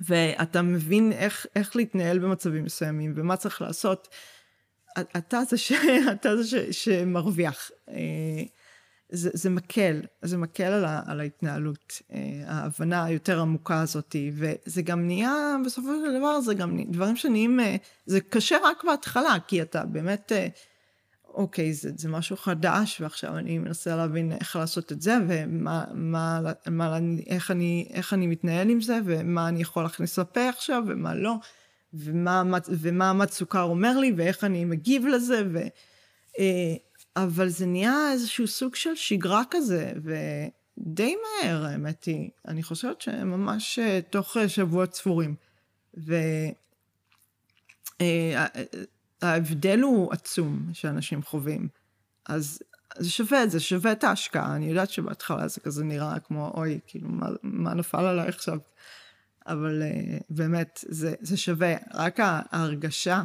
[0.00, 4.08] ואתה מבין איך, איך להתנהל במצבים מסוימים ומה צריך לעשות,
[5.00, 5.72] אתה זה, ש,
[6.12, 7.70] אתה זה ש, שמרוויח.
[7.88, 8.42] אה,
[9.10, 14.82] זה, זה מקל, זה מקל על, ה, על ההתנהלות, אה, ההבנה היותר עמוקה הזאת, וזה
[14.82, 17.76] גם נהיה, בסופו של דבר, זה גם דברים שנהיים, אה,
[18.06, 20.32] זה קשה רק בהתחלה, כי אתה באמת
[21.38, 26.40] אוקיי, זה, זה משהו חדש, ועכשיו אני מנסה להבין איך לעשות את זה, ומה, מה,
[26.66, 31.14] מה, איך, אני, איך אני מתנהל עם זה, ומה אני יכול להכניס לפה עכשיו, ומה
[31.14, 31.34] לא,
[31.94, 35.58] ומה, ומה סוכר אומר לי, ואיך אני מגיב לזה, ו...
[36.38, 36.74] אה,
[37.16, 42.30] אבל זה נהיה איזשהו סוג של שגרה כזה, ודי מהר, האמת היא.
[42.48, 45.34] אני חושבת שממש אה, תוך אה, שבועות ספורים.
[45.96, 46.14] ו...
[49.22, 51.68] ההבדל הוא עצום שאנשים חווים.
[52.26, 52.62] אז
[52.98, 54.56] זה שווה את זה, שווה את ההשקעה.
[54.56, 58.58] אני יודעת שבהתחלה זה כזה נראה כמו, אוי, כאילו, מה, מה נפל עליי עכשיו?
[59.48, 61.74] אבל uh, באמת, זה, זה שווה.
[61.94, 63.22] רק ההרגשה,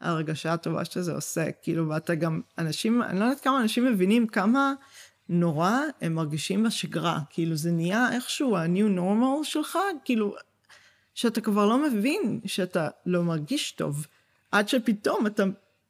[0.00, 4.72] ההרגשה הטובה שזה עושה, כאילו, ואתה גם, אנשים, אני לא יודעת כמה אנשים מבינים כמה
[5.28, 7.20] נורא הם מרגישים בשגרה.
[7.30, 10.34] כאילו, זה נהיה איכשהו ה-new normal שלך, כאילו,
[11.14, 14.06] שאתה כבר לא מבין שאתה לא מרגיש טוב,
[14.52, 15.44] עד שפתאום אתה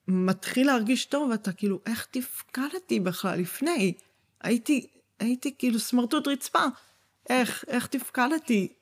[0.08, 3.92] מתחיל להרגיש טוב, ואתה כאילו, איך תפקדתי בכלל לפני?
[4.40, 4.86] הייתי,
[5.18, 6.64] הייתי כאילו סמרטוט רצפה.
[7.28, 8.72] איך, איך תפקדתי?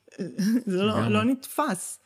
[0.66, 1.98] זה לא, לא נתפס.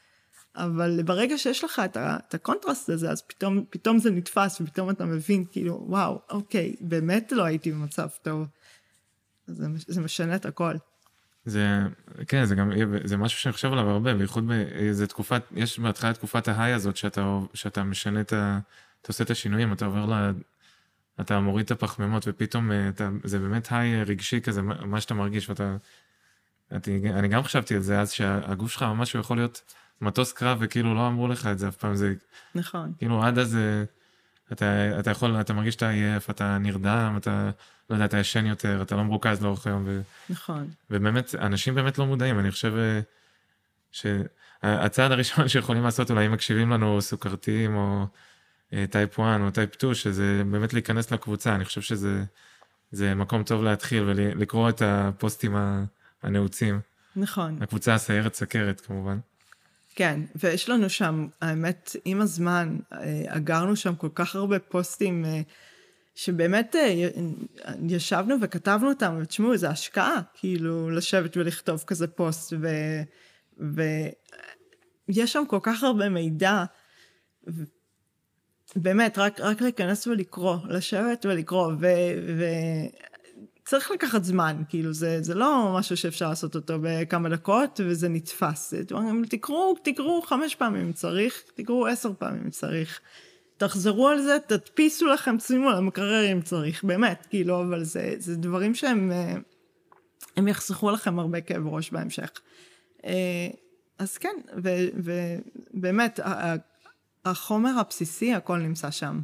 [0.56, 4.90] אבל ברגע שיש לך את, ה, את הקונטרסט הזה, אז פתאום, פתאום זה נתפס, ופתאום
[4.90, 8.46] אתה מבין, כאילו, וואו, אוקיי, באמת לא הייתי במצב טוב.
[9.46, 10.74] זה, זה משנה את הכל.
[11.44, 11.78] זה,
[12.28, 12.72] כן, זה גם,
[13.04, 17.38] זה משהו שאני חושב עליו הרבה, בייחוד באיזה תקופת, יש בהתחלה תקופת ההיי הזאת, שאתה,
[17.54, 18.58] שאתה משנה את ה...
[19.02, 20.32] אתה עושה את השינויים, אתה עובר ל...
[21.20, 25.76] אתה מוריד את הפחמימות, ופתאום אתה, זה באמת היי רגשי כזה, מה שאתה מרגיש, ואתה...
[26.72, 30.94] אני, אני גם חשבתי על זה אז, שהגוף שלך ממש יכול להיות מטוס קרב, וכאילו
[30.94, 32.14] לא אמרו לך את זה אף פעם, זה...
[32.54, 32.92] נכון.
[32.98, 33.58] כאילו עד אז
[34.52, 37.50] אתה, אתה יכול, אתה מרגיש שאתה עייף, אתה נרדם, אתה,
[37.90, 39.82] לא יודע, אתה ישן יותר, אתה לא מרוכז לאורך היום.
[39.86, 40.00] ו...
[40.30, 40.68] נכון.
[40.90, 42.74] ובאמת, אנשים באמת לא מודעים, אני חושב
[43.92, 48.06] שהצעד הראשון שיכולים לעשות, אולי אם מקשיבים לנו סוכרתיים או
[48.90, 54.02] type 1 או type 2, שזה באמת להיכנס לקבוצה, אני חושב שזה מקום טוב להתחיל
[54.02, 55.56] ולקרוא את הפוסטים
[56.22, 56.80] הנעוצים.
[57.16, 57.62] נכון.
[57.62, 59.18] הקבוצה הסיירת סכרת כמובן.
[59.96, 65.40] כן, ויש לנו שם, האמת, עם הזמן, אה, אגרנו שם כל כך הרבה פוסטים, אה,
[66.14, 67.08] שבאמת אה,
[67.88, 72.52] ישבנו וכתבנו אותם, ותשמעו, זו השקעה, כאילו, לשבת ולכתוב כזה פוסט,
[73.58, 76.64] ויש שם כל כך הרבה מידע,
[78.76, 81.86] באמת, רק, רק להיכנס ולקרוא, לשבת ולקרוא, ו...
[83.66, 88.74] צריך לקחת זמן, כאילו, זה, זה לא משהו שאפשר לעשות אותו בכמה דקות, וזה נתפס.
[89.28, 93.00] תקראו, תקראו חמש פעמים אם צריך, תקראו עשר פעמים אם צריך.
[93.56, 98.36] תחזרו על זה, תדפיסו לכם, שימו על המקרר אם צריך, באמת, כאילו, אבל זה, זה
[98.36, 99.34] דברים שהם, אה,
[100.36, 102.30] הם יחסכו לכם הרבה כאב ראש בהמשך.
[103.04, 103.48] אה,
[103.98, 104.36] אז כן,
[105.74, 106.20] ובאמת,
[107.24, 109.20] החומר הבסיסי, הכל נמצא שם.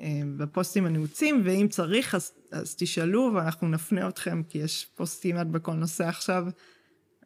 [0.00, 5.52] אה, בפוסטים הנעוצים, ואם צריך אז, אז תשאלו ואנחנו נפנה אתכם, כי יש פוסטים עד
[5.52, 6.44] בכל נושא עכשיו,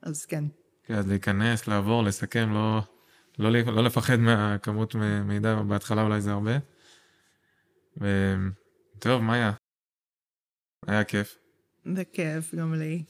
[0.03, 0.45] אז כן.
[0.87, 2.81] כן, אז להיכנס, לעבור, לסכם, לא,
[3.39, 4.95] לא, לא לפחד מהכמות
[5.25, 6.53] מידע, בהתחלה אולי זה הרבה.
[7.97, 9.53] וטוב, מאיה,
[10.87, 11.39] היה כיף.
[11.95, 13.03] זה כיף, גם לי.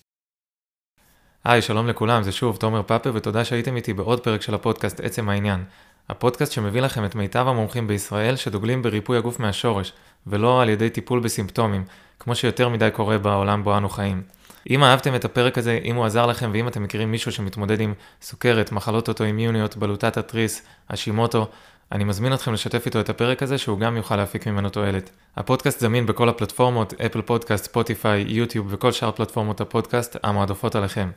[1.44, 5.28] היי, שלום לכולם, זה שוב תומר פאפה, ותודה שהייתם איתי בעוד פרק של הפודקאסט עצם
[5.28, 5.64] העניין.
[6.08, 9.92] הפודקאסט שמביא לכם את מיטב המומחים בישראל שדוגלים בריפוי הגוף מהשורש,
[10.26, 11.84] ולא על ידי טיפול בסימפטומים,
[12.18, 14.22] כמו שיותר מדי קורה בעולם בו אנו חיים.
[14.70, 17.94] אם אהבתם את הפרק הזה, אם הוא עזר לכם ואם אתם מכירים מישהו שמתמודד עם
[18.22, 21.46] סוכרת, מחלות אוטואימיוניות, בלוטת התריס, השימוטו,
[21.92, 25.10] אני מזמין אתכם לשתף איתו את הפרק הזה שהוא גם יוכל להפיק ממנו תועלת.
[25.36, 31.10] הפודקאסט זמין בכל הפלטפורמות, אפל פודקאסט, ספוטיפיי, יוטיוב וכל שאר פלטפורמות הפודקאסט המועדפות עליכם.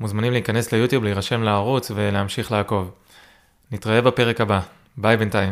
[0.00, 2.90] מוזמנים להיכנס ליוטיוב, להירשם לערוץ ולהמשיך לעקוב.
[3.70, 4.60] נתראה בפרק הבא.
[4.96, 5.50] ביי בינתיים.